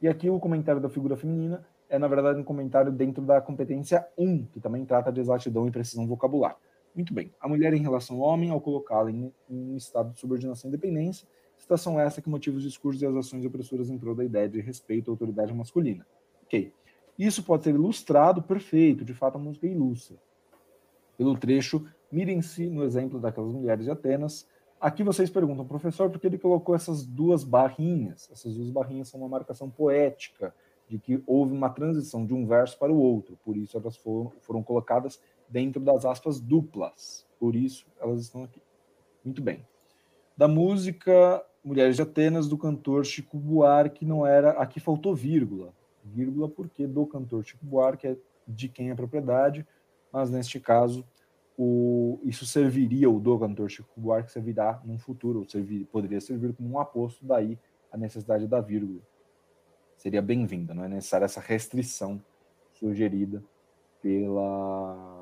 [0.00, 4.06] E aqui o comentário da figura feminina é, na verdade, um comentário dentro da competência
[4.18, 6.56] 1, que também trata de exatidão e precisão vocabular.
[6.96, 7.30] Muito bem.
[7.38, 11.28] A mulher em relação ao homem, ao colocá-la em, um estado de subordinação e dependência,
[11.58, 14.62] situação essa que motiva os discursos e as ações opressoras em prol da ideia de
[14.62, 16.06] respeito à autoridade masculina.
[16.44, 16.72] Ok.
[17.18, 20.16] Isso pode ser ilustrado, perfeito, de fato a música ilustra.
[21.18, 24.48] Pelo trecho, mirem-se no exemplo daquelas mulheres de Atenas.
[24.80, 28.28] Aqui vocês perguntam, professor, por que ele colocou essas duas barrinhas?
[28.32, 30.54] Essas duas barrinhas são uma marcação poética
[30.88, 34.32] de que houve uma transição de um verso para o outro, por isso elas foram,
[34.40, 37.26] foram colocadas dentro das aspas duplas.
[37.38, 38.62] Por isso, elas estão aqui.
[39.24, 39.66] Muito bem.
[40.36, 44.50] Da música Mulheres de Atenas, do cantor Chico Buarque, não era.
[44.52, 45.74] Aqui faltou vírgula.
[46.04, 48.16] Vírgula porque do cantor Chico Buarque é
[48.46, 49.66] de quem é propriedade,
[50.12, 51.04] mas neste caso,
[51.58, 56.70] o, isso serviria, o do cantor Chico Buarque servirá num futuro, servir, poderia servir como
[56.70, 57.58] um aposto, daí
[57.90, 59.00] a necessidade da vírgula.
[59.96, 62.22] Seria bem-vinda, não é necessária essa restrição
[62.74, 63.42] sugerida
[64.00, 65.15] pela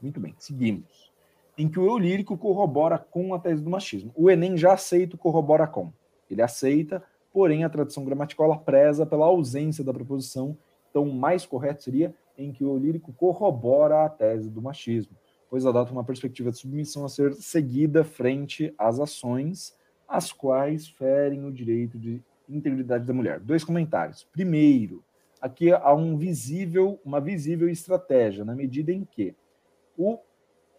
[0.00, 1.12] Muito bem, seguimos.
[1.56, 4.12] Em que o eu lírico corrobora com a tese do machismo.
[4.16, 5.92] O Enem já aceita o corrobora com.
[6.30, 7.02] Ele aceita,
[7.32, 10.56] porém a tradução gramatical preza pela ausência da preposição.
[10.90, 15.16] Então, o mais correto seria em que o lírico corrobora a tese do machismo,
[15.48, 19.76] pois adota uma perspectiva de submissão a ser seguida frente às ações
[20.08, 23.40] as quais ferem o direito de integridade da mulher.
[23.40, 24.24] Dois comentários.
[24.24, 25.02] Primeiro,
[25.40, 29.34] aqui há um visível, uma visível estratégia, na medida em que
[29.96, 30.18] o,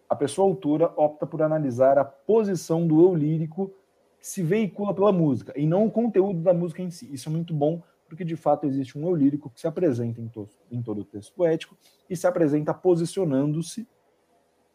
[0.08, 3.72] a pessoa autora opta por analisar a posição do eu lírico
[4.18, 7.12] que se veicula pela música, e não o conteúdo da música em si.
[7.12, 10.28] Isso é muito bom, porque de fato existe um eu lírico que se apresenta em,
[10.28, 11.76] to em todo o texto poético
[12.08, 13.86] e se apresenta posicionando-se,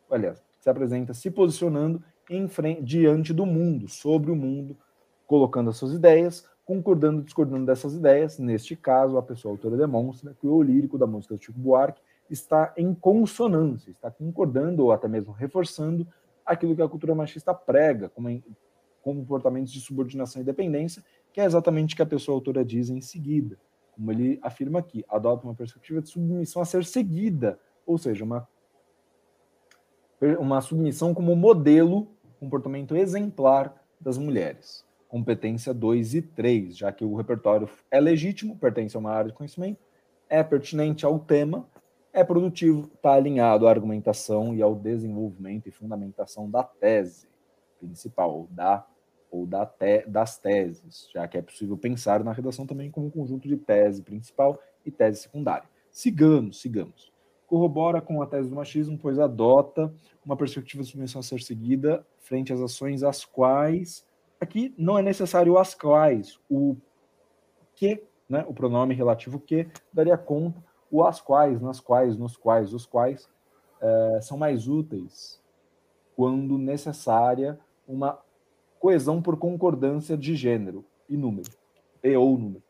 [0.09, 4.77] aliás, se apresenta se posicionando em frente, diante do mundo, sobre o mundo,
[5.25, 8.37] colocando as suas ideias, concordando discordando dessas ideias.
[8.37, 12.01] Neste caso, a pessoa autora demonstra que o eu lírico da música do Chico Buarque
[12.31, 16.07] está em consonância, está concordando ou até mesmo reforçando
[16.45, 18.41] aquilo que a cultura machista prega como
[19.01, 21.03] comportamentos de subordinação e dependência,
[21.33, 23.57] que é exatamente o que a pessoa autora diz em seguida.
[23.93, 28.47] Como ele afirma aqui, adota uma perspectiva de submissão a ser seguida, ou seja, uma,
[30.39, 32.07] uma submissão como modelo,
[32.39, 34.85] comportamento exemplar das mulheres.
[35.07, 39.37] Competência 2 e 3, já que o repertório é legítimo, pertence a uma área de
[39.37, 39.79] conhecimento,
[40.29, 41.67] é pertinente ao tema
[42.13, 47.27] é produtivo, está alinhado à argumentação e ao desenvolvimento e fundamentação da tese
[47.79, 48.85] principal, ou, da,
[49.29, 53.11] ou da te, das teses, já que é possível pensar na redação também como um
[53.11, 55.69] conjunto de tese principal e tese secundária.
[55.89, 57.11] Sigamos, sigamos.
[57.47, 59.93] Corrobora com a tese do machismo, pois adota
[60.25, 64.05] uma perspectiva de submissão a ser seguida frente às ações às quais,
[64.39, 66.77] aqui não é necessário as quais, o
[67.75, 72.73] que, né, o pronome relativo que, daria conta o as quais, nas quais, nos quais,
[72.73, 73.29] os quais
[73.81, 75.41] é, são mais úteis
[76.15, 78.19] quando necessária uma
[78.79, 81.49] coesão por concordância de gênero e número,
[82.03, 82.63] e ou número.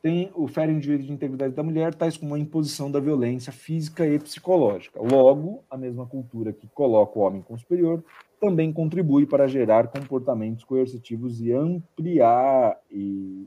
[0.00, 3.52] Tem o fere o direito de integridade da mulher, tais como a imposição da violência
[3.52, 5.00] física e psicológica.
[5.00, 8.04] Logo, a mesma cultura que coloca o homem como superior
[8.40, 13.46] também contribui para gerar comportamentos coercitivos e ampliar e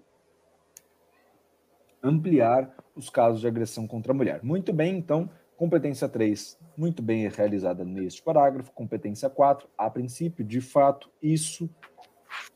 [2.06, 4.42] ampliar os casos de agressão contra a mulher.
[4.44, 8.72] Muito bem, então, competência 3, muito bem realizada neste parágrafo.
[8.72, 11.70] Competência 4, a princípio, de fato, isso,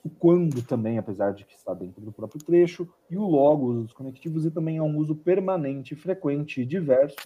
[0.04, 3.93] o quando também, apesar de que está dentro do próprio trecho, e o logo, os
[3.93, 7.18] conectivos, e também é um uso permanente, frequente e diverso,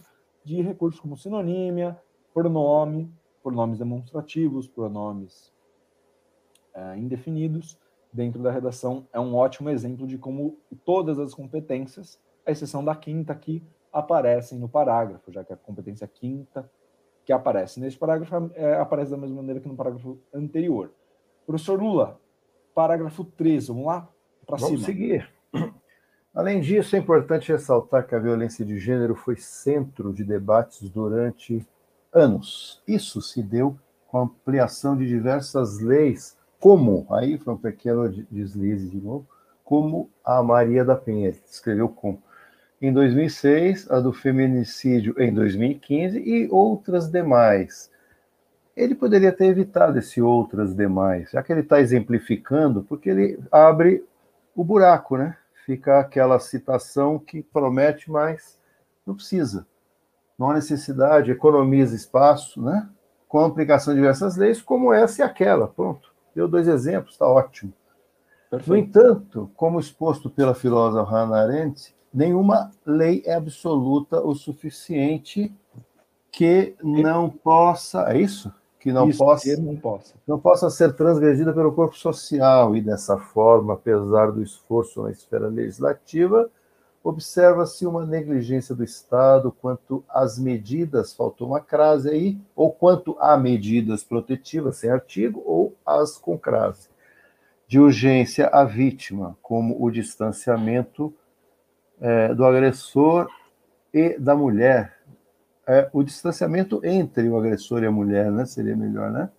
[0.44, 1.98] de recursos como sinonímia,
[2.34, 3.12] pronome,
[3.42, 5.54] pronomes demonstrativos, pronomes
[6.76, 7.78] uh, indefinidos,
[8.14, 12.96] dentro da redação é um ótimo exemplo de como todas as competências, à exceção da
[12.96, 16.70] quinta aqui, aparecem no parágrafo, já que a competência quinta
[17.26, 20.92] que aparece nesse parágrafo é, aparece da mesma maneira que no parágrafo anterior.
[21.46, 22.20] Professor Lula,
[22.76, 24.10] parágrafo 3, vamos lá?
[24.46, 24.70] Para cima.
[24.70, 25.30] Vamos seguir.
[26.34, 31.66] Além disso, é importante ressaltar que a violência de gênero foi centro de debates durante
[32.12, 32.82] anos.
[32.88, 38.90] Isso se deu com a ampliação de diversas leis, como, aí foi um pequeno deslize
[38.90, 39.28] de novo,
[39.66, 42.24] como a Maria da Penha, escreveu como
[42.82, 47.92] em 2006, a do feminicídio em 2015 e outras demais.
[48.78, 54.02] Ele poderia ter evitado esse outras demais, já que ele está exemplificando, porque ele abre
[54.56, 55.36] o buraco, né?
[55.66, 58.58] Fica aquela citação que promete, mas
[59.06, 59.68] não precisa.
[60.40, 62.90] Não há necessidade, economiza espaço, né?
[63.28, 65.68] Com a aplicação de diversas leis, como essa e aquela.
[65.68, 66.13] Pronto.
[66.36, 67.74] Deu dois exemplos, está ótimo.
[68.50, 68.70] Perfeito.
[68.70, 75.52] No entanto, como exposto pela filósofa Hannah Arendt, nenhuma lei é absoluta o suficiente
[76.32, 78.54] que não possa, é isso?
[78.80, 83.18] Que não isso, possa, não possa, não possa ser transgredida pelo corpo social e dessa
[83.18, 86.50] forma, apesar do esforço na esfera legislativa,
[87.04, 93.36] observa-se uma negligência do Estado quanto às medidas, faltou uma crase aí, ou quanto a
[93.36, 96.88] medidas protetivas sem artigo, ou as com crase,
[97.68, 101.14] de urgência à vítima, como o distanciamento
[102.00, 103.28] é, do agressor
[103.94, 104.98] e da mulher.
[105.68, 108.46] É, o distanciamento entre o agressor e a mulher, né?
[108.46, 109.30] Seria melhor, né?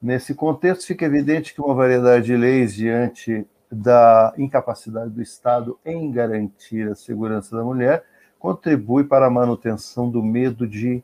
[0.00, 6.10] Nesse contexto, fica evidente que uma variedade de leis diante da incapacidade do Estado em
[6.10, 8.04] garantir a segurança da mulher
[8.38, 11.02] contribui para a manutenção do medo de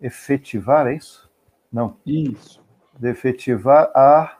[0.00, 1.30] efetivar, é isso?
[1.72, 1.96] Não.
[2.04, 2.62] Isso.
[2.98, 4.38] De efetivar a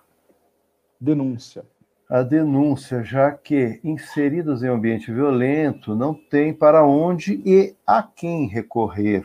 [1.00, 1.64] denúncia
[2.10, 8.48] a denúncia, já que inseridos em ambiente violento não tem para onde e a quem
[8.48, 9.22] recorrer,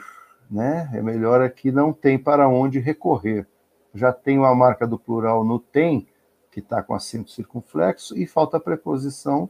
[0.50, 0.88] né?
[0.93, 3.48] É melhor aqui não tem para onde recorrer.
[3.91, 6.06] Já tem a marca do plural no tem,
[6.56, 9.49] que está com acento circunflexo, e falta a preposição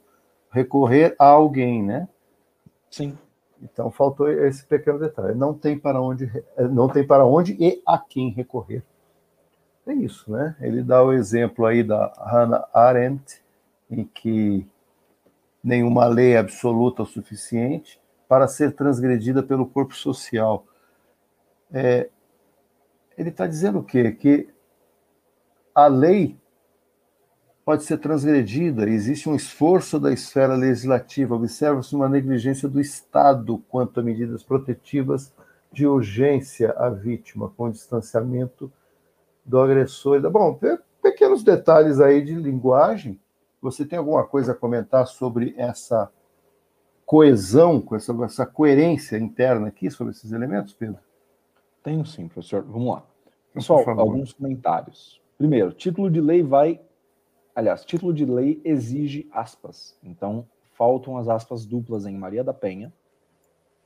[0.49, 2.09] recorrer a alguém, né?
[2.89, 3.15] Sim.
[3.61, 5.35] Então faltou esse pequeno detalhe.
[5.35, 6.31] Não tem para onde,
[6.71, 8.83] não tem para onde e a quem recorrer.
[9.85, 10.55] É isso, né?
[10.59, 13.39] Ele dá o exemplo aí da Hannah Arendt,
[13.87, 14.67] em que
[15.63, 20.65] nenhuma lei é absoluta o suficiente para ser transgredida pelo corpo social.
[21.71, 22.09] É,
[23.15, 24.11] ele está dizendo o quê?
[24.11, 24.49] Que
[25.75, 26.35] a lei
[27.65, 33.99] pode ser transgredida, existe um esforço da esfera legislativa, observa-se uma negligência do Estado quanto
[33.99, 35.33] a medidas protetivas
[35.71, 38.71] de urgência à vítima, com distanciamento
[39.43, 40.21] do agressor.
[40.29, 40.57] Bom,
[41.01, 43.19] pequenos detalhes aí de linguagem.
[43.61, 46.09] Você tem alguma coisa a comentar sobre essa
[47.03, 50.99] coesão, com essa, essa coerência interna aqui sobre esses elementos, Pedro?
[51.83, 52.63] Tenho sim, professor.
[52.63, 53.03] Vamos lá.
[53.53, 55.21] Pessoal, alguns comentários.
[55.37, 56.79] Primeiro, título de lei vai.
[57.55, 59.97] Aliás, título de lei exige aspas.
[60.03, 62.93] Então, faltam as aspas duplas em Maria da Penha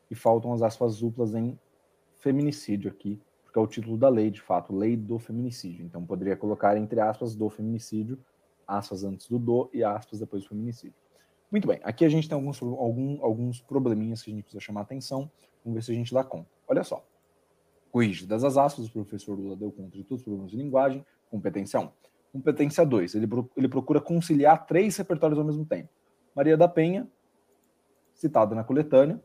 [0.10, 1.58] e faltam as aspas duplas em
[2.16, 5.84] feminicídio aqui porque é o título da lei, de fato, lei do feminicídio.
[5.84, 8.20] Então poderia colocar entre aspas do feminicídio,
[8.68, 10.96] aspas antes do do e aspas depois do feminicídio.
[11.52, 14.82] Muito bem, aqui a gente tem alguns, algum, alguns probleminhas que a gente precisa chamar
[14.82, 15.32] atenção.
[15.66, 16.48] Vamos ver se a gente dá conta.
[16.68, 17.04] Olha só.
[17.92, 21.04] Corrigidas as aspas, o professor Lula deu conta de todos os problemas de linguagem.
[21.32, 21.90] Competência 1.
[22.32, 23.16] Competência 2.
[23.16, 23.28] Ele,
[23.58, 25.90] ele procura conciliar três repertórios ao mesmo tempo.
[26.36, 27.08] Maria da Penha,
[28.14, 29.22] citada na coletânea,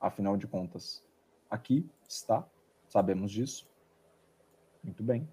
[0.00, 1.04] afinal de contas,
[1.50, 2.46] aqui está
[2.88, 3.68] Sabemos disso.
[4.82, 5.28] Muito bem.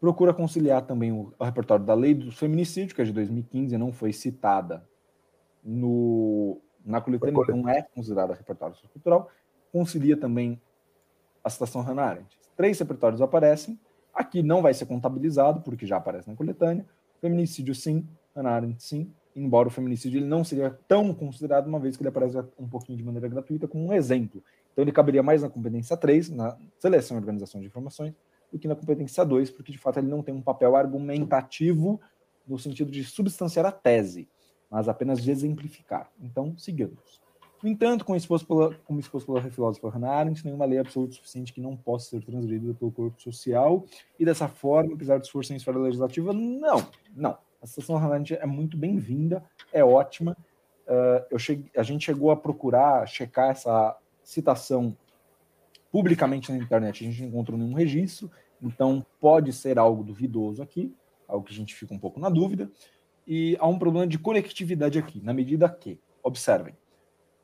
[0.00, 3.92] Procura conciliar também o, o repertório da lei do feminicídio, que é de 2015, não
[3.92, 4.86] foi citada
[5.64, 9.30] no, na coletânea, não é considerada repertório sociocultural.
[9.72, 10.60] Concilia também
[11.42, 12.38] a citação Hannah Arendt.
[12.56, 13.78] Três repertórios aparecem.
[14.14, 16.86] Aqui não vai ser contabilizado, porque já aparece na coletânea.
[17.20, 18.06] Feminicídio, sim.
[18.34, 19.10] Hannah Arendt, sim.
[19.34, 22.96] Embora o feminicídio ele não seria tão considerado, uma vez que ele aparece um pouquinho
[22.96, 24.42] de maneira gratuita, como um exemplo.
[24.72, 28.14] Então ele caberia mais na competência 3, na seleção e organização de informações,
[28.52, 32.00] do que na competência 2, porque de fato ele não tem um papel argumentativo
[32.46, 34.28] no sentido de substanciar a tese,
[34.70, 36.10] mas apenas de exemplificar.
[36.20, 37.23] Então, seguimos.
[37.64, 41.14] No entanto, como exposto pela, como exposto pela filósofa Hannah Arendt, nenhuma lei é absoluta
[41.14, 43.86] suficiente que não possa ser transgredida pelo corpo social,
[44.20, 46.86] e dessa forma, apesar do esforço em esfera legislativa, não,
[47.16, 47.38] não.
[47.62, 49.42] A situação Hannah Arendt é muito bem-vinda,
[49.72, 50.36] é ótima.
[50.86, 54.94] Uh, eu cheguei, a gente chegou a procurar checar essa citação
[55.90, 60.94] publicamente na internet, a gente não encontrou nenhum registro, então pode ser algo duvidoso aqui,
[61.26, 62.70] algo que a gente fica um pouco na dúvida.
[63.26, 66.74] E há um problema de conectividade aqui, na medida que, observem,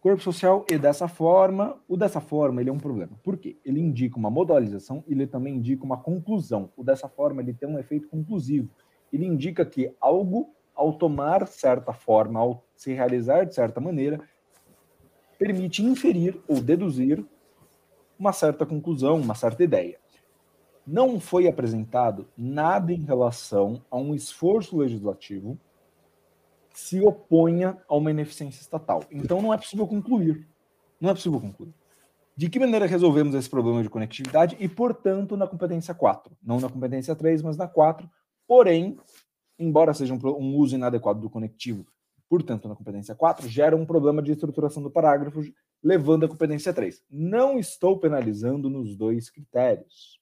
[0.00, 3.12] corpo social e dessa forma, o dessa forma ele é um problema.
[3.22, 3.58] Por quê?
[3.64, 6.70] Ele indica uma modalização e ele também indica uma conclusão.
[6.76, 8.70] O dessa forma ele tem um efeito conclusivo.
[9.12, 14.20] Ele indica que algo, ao tomar certa forma, ao se realizar de certa maneira,
[15.38, 17.24] permite inferir ou deduzir
[18.18, 19.98] uma certa conclusão, uma certa ideia.
[20.86, 25.58] Não foi apresentado nada em relação a um esforço legislativo
[26.72, 29.04] se oponha a uma ineficiência estatal.
[29.10, 30.46] Então não é possível concluir.
[31.00, 31.74] Não é possível concluir.
[32.36, 36.34] De que maneira resolvemos esse problema de conectividade e, portanto, na competência 4?
[36.42, 38.08] Não na competência 3, mas na 4.
[38.46, 38.96] Porém,
[39.58, 41.86] embora seja um, um uso inadequado do conectivo,
[42.28, 45.42] portanto, na competência 4, gera um problema de estruturação do parágrafo,
[45.82, 47.02] levando à competência 3.
[47.10, 50.18] Não estou penalizando nos dois critérios.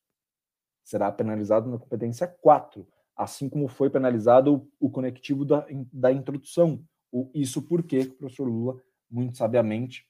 [0.83, 2.87] Será penalizado na competência 4
[3.19, 6.81] assim como foi penalizado o, conectivo da, da introdução.
[7.11, 10.07] O, isso porque o professor Lula, muito sabiamente,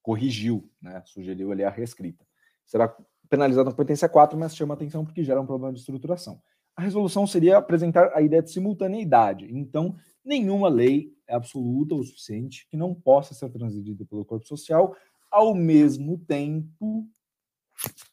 [0.00, 2.24] corrigiu, né, sugeriu ali a reescrita.
[2.64, 2.96] Será
[3.28, 6.40] penalizado na competência 4, mas chama atenção porque gera um problema de estruturação.
[6.76, 9.48] A resolução seria apresentar a ideia de simultaneidade.
[9.50, 14.94] Então, nenhuma lei é absoluta o suficiente que não possa ser transigida pelo corpo social
[15.30, 17.08] ao mesmo tempo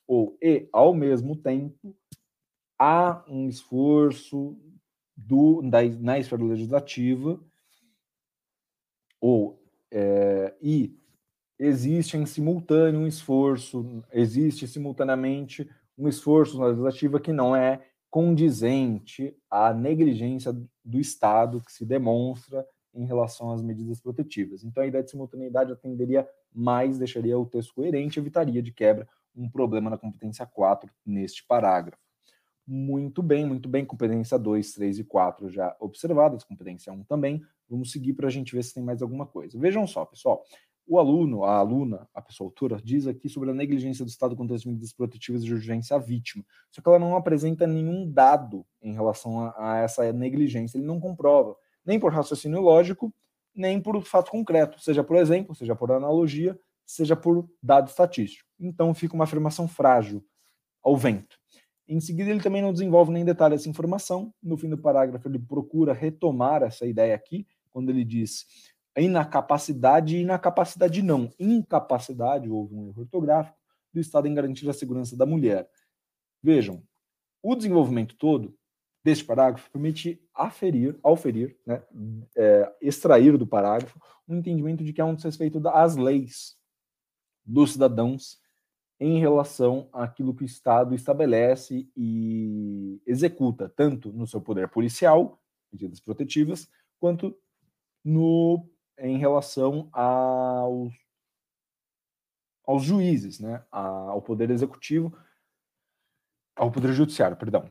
[0.08, 1.96] ou e ao mesmo tempo
[2.80, 4.58] há um esforço
[5.16, 7.40] do, da, na esfera legislativa
[9.20, 9.62] ou
[9.92, 10.98] é, e
[11.58, 19.36] existe em simultâneo um esforço, existe simultaneamente um esforço na legislativa que não é condizente
[19.52, 20.54] à negligência
[20.86, 24.64] do Estado que se demonstra em relação às medidas protetivas.
[24.64, 29.50] Então, a ideia de simultaneidade atenderia mais, deixaria o texto coerente, evitaria de quebra um
[29.50, 32.09] problema na competência 4 neste parágrafo
[32.70, 33.84] muito bem, muito bem.
[33.84, 37.42] Competência 2, 3 e 4 já observadas, competência 1 também.
[37.68, 39.58] Vamos seguir para a gente ver se tem mais alguma coisa.
[39.58, 40.44] Vejam só, pessoal.
[40.86, 44.56] O aluno, a aluna, a pessoa autora, diz aqui sobre a negligência do Estado contra
[44.56, 46.46] as medidas protetivas de urgência à vítima.
[46.70, 50.78] Só que ela não apresenta nenhum dado em relação a, a essa negligência.
[50.78, 53.12] Ele não comprova, nem por raciocínio lógico,
[53.54, 58.48] nem por fato concreto, seja por exemplo, seja por analogia, seja por dado estatístico.
[58.60, 60.24] Então fica uma afirmação frágil
[60.84, 61.38] ao vento.
[61.90, 64.32] Em seguida, ele também não desenvolve nem detalhe essa informação.
[64.44, 68.46] No fim do parágrafo, ele procura retomar essa ideia aqui, quando ele diz
[68.96, 71.32] inacapacidade e inacapacidade não.
[71.40, 73.58] Incapacidade, houve um erro ortográfico,
[73.92, 75.68] do Estado em garantir a segurança da mulher.
[76.44, 76.84] Vejam,
[77.42, 78.56] o desenvolvimento todo
[79.04, 81.82] deste parágrafo permite aferir, auferir, né,
[82.38, 86.56] é, extrair do parágrafo um entendimento de que há um desrespeito às leis
[87.44, 88.40] dos cidadãos
[89.00, 95.42] em relação àquilo que o Estado estabelece e executa, tanto no seu poder policial,
[95.72, 96.70] medidas protetivas,
[97.00, 97.38] quanto
[98.04, 100.94] no, em relação aos,
[102.66, 105.18] aos juízes, né, ao poder executivo,
[106.56, 107.70] ao poder judiciário, perdão.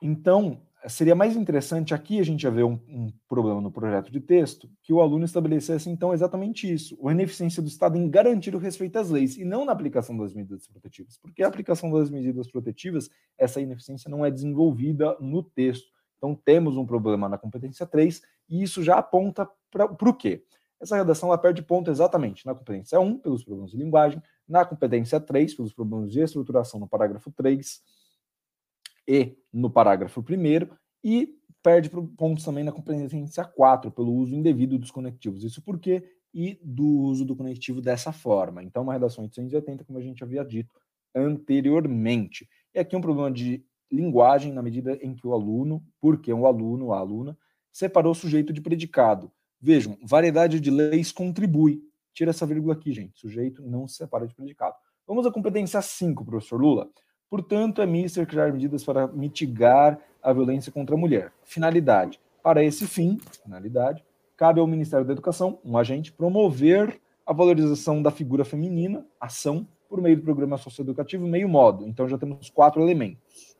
[0.00, 4.20] Então, seria mais interessante aqui a gente já ver um, um, problema no projeto de
[4.20, 8.58] texto que o aluno estabelecesse então exatamente isso, a ineficiência do Estado em garantir o
[8.58, 12.46] respeito às leis e não na aplicação das medidas protetivas, porque a aplicação das medidas
[12.46, 15.88] protetivas, essa ineficiência não é desenvolvida no texto.
[16.16, 20.44] Então temos um problema na competência 3 e isso já aponta para o quê?
[20.80, 25.18] Essa redação ela perde ponto exatamente na competência 1, pelos problemas de linguagem, na competência
[25.18, 27.82] 3, pelos problemas de estruturação no parágrafo 3,
[29.08, 30.68] e no parágrafo 1
[31.02, 35.42] e perde pontos também na competência 4, pelo uso indevido dos conectivos.
[35.42, 36.04] Isso por quê?
[36.34, 38.62] E do uso do conectivo dessa forma.
[38.62, 40.74] Então, uma redação 880, como a gente havia dito
[41.14, 42.46] anteriormente.
[42.74, 46.92] E aqui um problema de linguagem, na medida em que o aluno, porque o aluno,
[46.92, 47.36] a aluna,
[47.72, 49.32] separou o sujeito de predicado.
[49.60, 51.82] Vejam, variedade de leis contribui.
[52.12, 53.18] Tira essa vírgula aqui, gente.
[53.18, 54.76] Sujeito não se separa de predicado.
[55.06, 56.90] Vamos à competência 5, professor Lula.
[57.30, 61.32] Portanto, é mister criar medidas para mitigar a violência contra a mulher.
[61.44, 62.20] Finalidade.
[62.42, 64.04] Para esse fim, finalidade,
[64.36, 70.00] cabe ao Ministério da Educação, um agente, promover a valorização da figura feminina, ação, por
[70.00, 71.86] meio do programa socioeducativo meio modo.
[71.86, 73.56] Então já temos quatro elementos.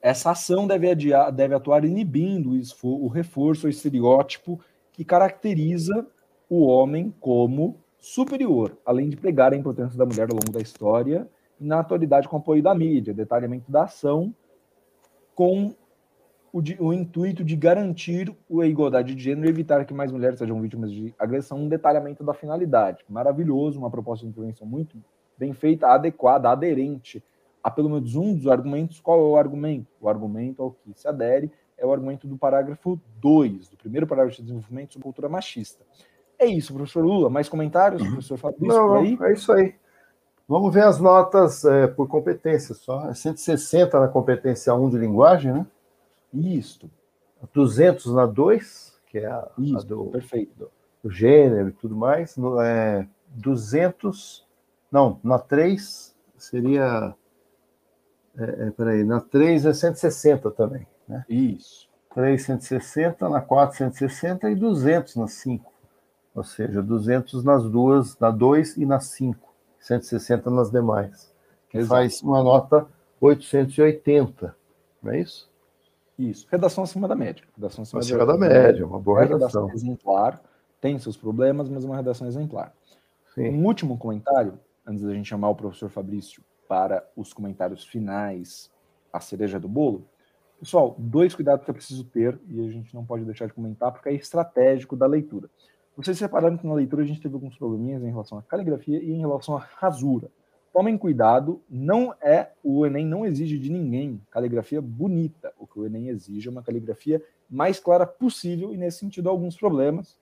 [0.00, 2.50] Essa ação deve, adiar, deve atuar inibindo
[2.82, 4.60] o reforço, o estereótipo
[4.92, 6.06] que caracteriza
[6.48, 11.28] o homem como superior, além de pregar a importância da mulher ao longo da história
[11.62, 14.34] na atualidade com apoio da mídia, detalhamento da ação
[15.34, 15.74] com
[16.52, 20.38] o, de, o, intuito de garantir a igualdade de gênero e evitar que mais mulheres
[20.38, 23.02] sejam vítimas de agressão, um detalhamento da finalidade.
[23.08, 24.96] Maravilhoso, uma proposta de intervenção muito
[25.38, 27.24] bem feita, adequada, aderente
[27.62, 29.00] a pelo menos um dos argumentos.
[29.00, 29.86] Qual é o argumento?
[30.00, 34.36] O argumento ao que se adere é o argumento do parágrafo 2, do primeiro parágrafo
[34.36, 35.84] de desenvolvimento sobre cultura machista.
[36.38, 37.30] É isso, professor Lula.
[37.30, 38.10] Mais comentários, uhum.
[38.12, 38.68] professor Fabrício?
[38.68, 39.16] Não, aí?
[39.22, 39.74] é isso aí.
[40.52, 43.08] Vamos ver as notas é, por competência só.
[43.08, 45.66] É 160 na competência 1 de linguagem, né?
[46.30, 46.90] Isso.
[47.54, 50.54] 200 na 2, que é a, Isso, a do, perfeito.
[50.58, 50.70] Do,
[51.04, 52.36] do, gênero e tudo mais.
[52.36, 54.46] No, é, 200,
[54.90, 57.14] não, na 3 seria.
[58.36, 61.24] É, é, peraí, na 3 é 160 também, né?
[61.30, 61.88] Isso.
[62.14, 65.72] 3, 160, na 4, 160 e 200 na 5.
[66.34, 69.51] Ou seja, 200 nas duas, na 2 e na 5.
[69.82, 71.32] 160 nas demais.
[71.68, 71.94] Que Exato.
[71.94, 72.86] faz uma nota
[73.20, 74.56] 880,
[75.02, 75.50] não é isso?
[76.18, 76.46] Isso.
[76.50, 77.44] Redação acima da média.
[77.56, 79.66] Redação acima, acima da, da média, uma boa é redação.
[79.66, 80.42] redação exemplar,
[80.80, 82.72] tem seus problemas, mas uma redação exemplar.
[83.34, 83.48] Sim.
[83.48, 88.70] Um último comentário, antes da gente chamar o professor Fabrício para os comentários finais,
[89.12, 90.06] a cereja do bolo.
[90.60, 93.90] Pessoal, dois cuidados que é preciso ter, e a gente não pode deixar de comentar,
[93.90, 95.50] porque é estratégico da leitura.
[95.96, 99.12] Vocês separaram que na leitura a gente teve alguns probleminhas em relação à caligrafia e
[99.12, 100.30] em relação à rasura.
[100.72, 105.52] Tomem cuidado, não é o Enem não exige de ninguém caligrafia bonita.
[105.58, 109.32] O que o Enem exige é uma caligrafia mais clara possível e nesse sentido há
[109.32, 110.18] alguns problemas.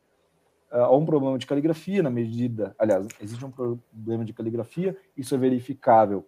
[0.73, 5.35] Uh, há um problema de caligrafia na medida, aliás, existe um problema de caligrafia, isso
[5.35, 6.25] é verificável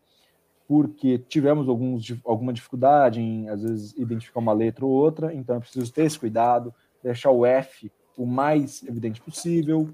[0.66, 5.60] porque tivemos alguns, alguma dificuldade em, às vezes, identificar uma letra ou outra, então é
[5.60, 9.88] preciso ter esse cuidado, deixar o F o mais evidente possível,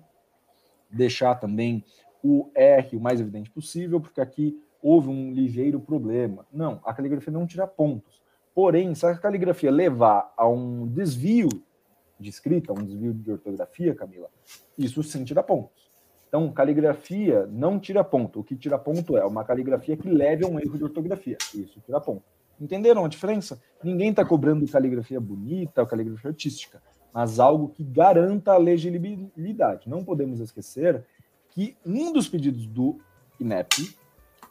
[0.90, 1.84] deixar também
[2.22, 6.46] o R o mais evidente possível, porque aqui houve um ligeiro problema.
[6.52, 8.20] Não, a caligrafia não tira pontos.
[8.54, 11.48] Porém, se a caligrafia levar a um desvio
[12.18, 14.28] de escrita, um desvio de ortografia, Camila,
[14.76, 15.88] isso sim tira pontos.
[16.26, 18.40] Então, caligrafia não tira ponto.
[18.40, 21.38] O que tira ponto é uma caligrafia que leve a um erro de ortografia.
[21.54, 22.22] Isso tira ponto.
[22.60, 23.62] Entenderam a diferença?
[23.82, 26.82] Ninguém está cobrando caligrafia bonita ou caligrafia artística
[27.12, 29.88] mas algo que garanta a legibilidade.
[29.88, 31.04] Não podemos esquecer
[31.50, 32.98] que um dos pedidos do
[33.40, 33.96] INEP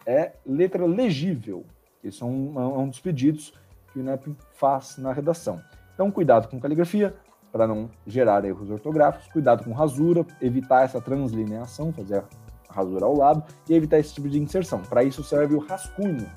[0.06, 1.66] é letra legível.
[2.04, 3.54] Esse é um, é um dos pedidos
[3.92, 5.62] que o INEP faz na redação.
[5.94, 7.16] Então, cuidado com caligrafia,
[7.52, 12.24] para não gerar erros ortográficos, cuidado com rasura, evitar essa translineação, fazer
[12.70, 14.82] a rasura ao lado e evitar esse tipo de inserção.
[14.82, 16.30] Para isso serve o rascunho.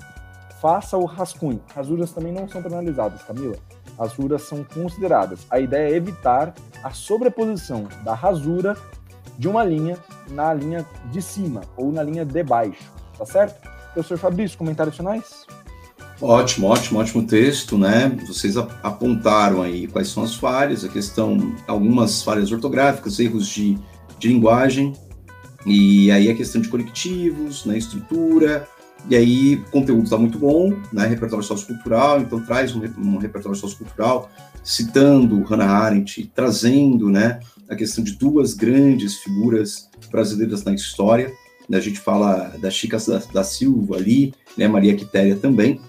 [0.59, 1.61] Faça o rascunho.
[1.75, 3.57] Rasuras também não são penalizadas, Camila
[4.01, 5.45] rasuras são consideradas.
[5.49, 8.75] A ideia é evitar a sobreposição da rasura
[9.37, 9.97] de uma linha
[10.31, 13.69] na linha de cima ou na linha de baixo, tá certo?
[13.93, 15.45] Professor Fabrício, comentários finais?
[16.19, 18.09] Ótimo, ótimo, ótimo texto, né?
[18.27, 23.77] Vocês apontaram aí quais são as falhas, a questão, algumas falhas ortográficas, erros de,
[24.17, 24.93] de linguagem,
[25.65, 28.67] e aí a questão de colectivos, né, estrutura,
[29.09, 31.07] e aí, o conteúdo está muito bom, né?
[31.07, 34.29] Repertório sociocultural, então traz um, um repertório sociocultural,
[34.63, 41.33] citando Hannah Arendt, trazendo, né, a questão de duas grandes figuras brasileiras na história.
[41.67, 41.77] Né?
[41.77, 44.67] A gente fala da Chica da, da Silva ali, né?
[44.67, 45.79] Maria Quitéria também.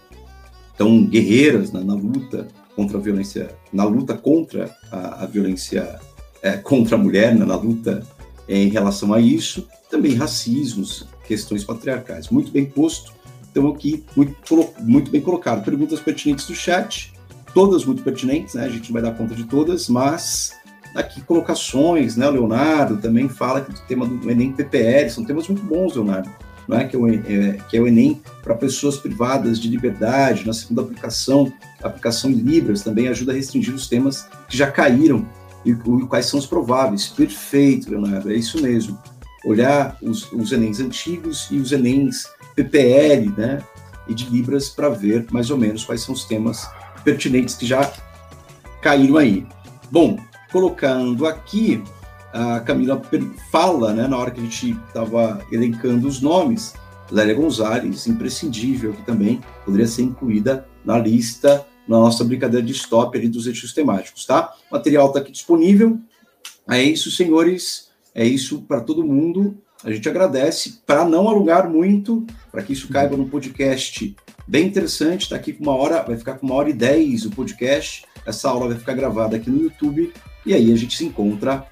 [0.75, 6.01] Então, guerreiras né, na luta contra a violência, na luta contra a, a violência
[6.41, 7.45] é, contra a mulher, né?
[7.45, 8.03] na luta
[8.49, 9.69] é, em relação a isso.
[9.91, 12.29] Também racismos, questões patriarcais.
[12.29, 13.13] Muito bem posto.
[13.51, 14.35] Então, aqui, muito,
[14.81, 15.65] muito bem colocado.
[15.65, 17.13] Perguntas pertinentes do chat,
[17.55, 18.65] todas muito pertinentes, né?
[18.65, 20.55] A gente não vai dar conta de todas, mas
[20.95, 22.27] aqui colocações, né?
[22.29, 26.31] O Leonardo também fala que o tema do Enem PPL são temas muito bons, Leonardo.
[26.67, 30.47] Não é que, é o, é, que é o Enem para pessoas privadas de liberdade,
[30.47, 35.27] na segunda aplicação, aplicação em Libras também ajuda a restringir os temas que já caíram
[35.65, 37.09] e, e quais são os prováveis.
[37.09, 38.99] Perfeito, Leonardo, é isso mesmo
[39.45, 43.63] olhar os, os Enems antigos e os Enems PPL, né,
[44.07, 46.69] e de Libras para ver mais ou menos quais são os temas
[47.05, 47.93] pertinentes que já
[48.81, 49.47] caíram aí.
[49.91, 50.19] Bom,
[50.51, 51.83] colocando aqui,
[52.33, 53.01] a Camila
[53.51, 56.75] fala, né, na hora que a gente estava elencando os nomes,
[57.11, 63.17] Lélia Gonzalez, imprescindível, que também poderia ser incluída na lista, na nossa brincadeira de stop
[63.17, 64.55] ali dos eixos temáticos, tá?
[64.71, 65.99] O material está aqui disponível.
[66.69, 67.92] É isso, senhores.
[68.15, 69.57] É isso para todo mundo.
[69.85, 74.15] A gente agradece para não alugar muito, para que isso caiba no podcast
[74.47, 75.23] bem interessante.
[75.23, 78.05] Está aqui com uma hora, vai ficar com uma hora e dez o podcast.
[78.25, 80.13] Essa aula vai ficar gravada aqui no YouTube.
[80.47, 81.67] E aí a gente se encontra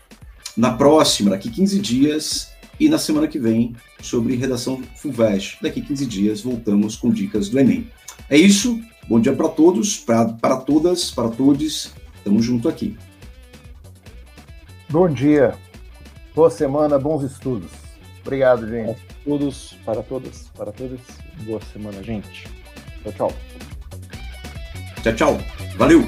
[0.57, 5.59] na próxima, daqui 15 dias, e na semana que vem, sobre redação FUVEST.
[5.61, 7.89] Daqui 15 dias voltamos com dicas do Enem.
[8.29, 8.81] É isso.
[9.09, 11.93] Bom dia para todos, para todas, para todos.
[12.25, 12.97] Tamo junto aqui.
[14.89, 15.70] Bom dia.
[16.41, 17.71] Boa semana, bons estudos.
[18.25, 18.99] Obrigado, gente.
[18.99, 21.01] Para todos, para todas, para todos.
[21.43, 22.49] Boa semana, gente.
[23.03, 23.33] Tchau, tchau.
[25.03, 25.39] Tchau, tchau.
[25.77, 26.01] Valeu.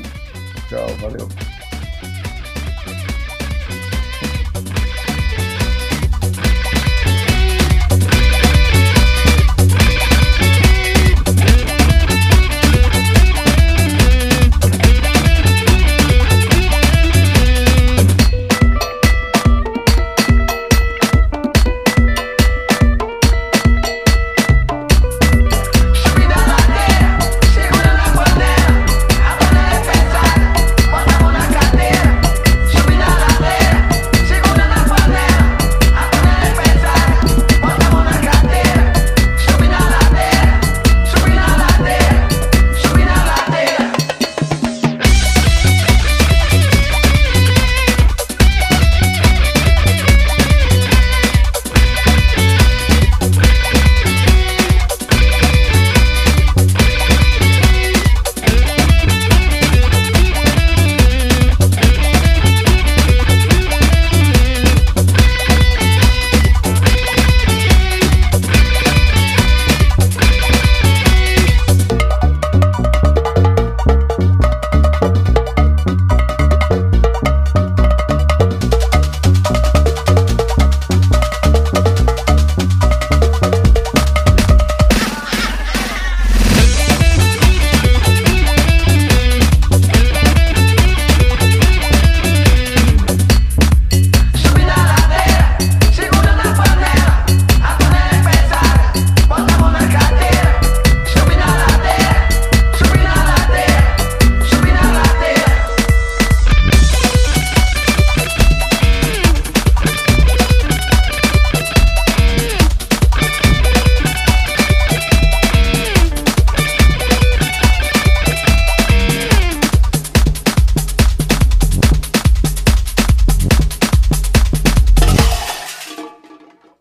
[0.70, 1.51] Tchau, valeu.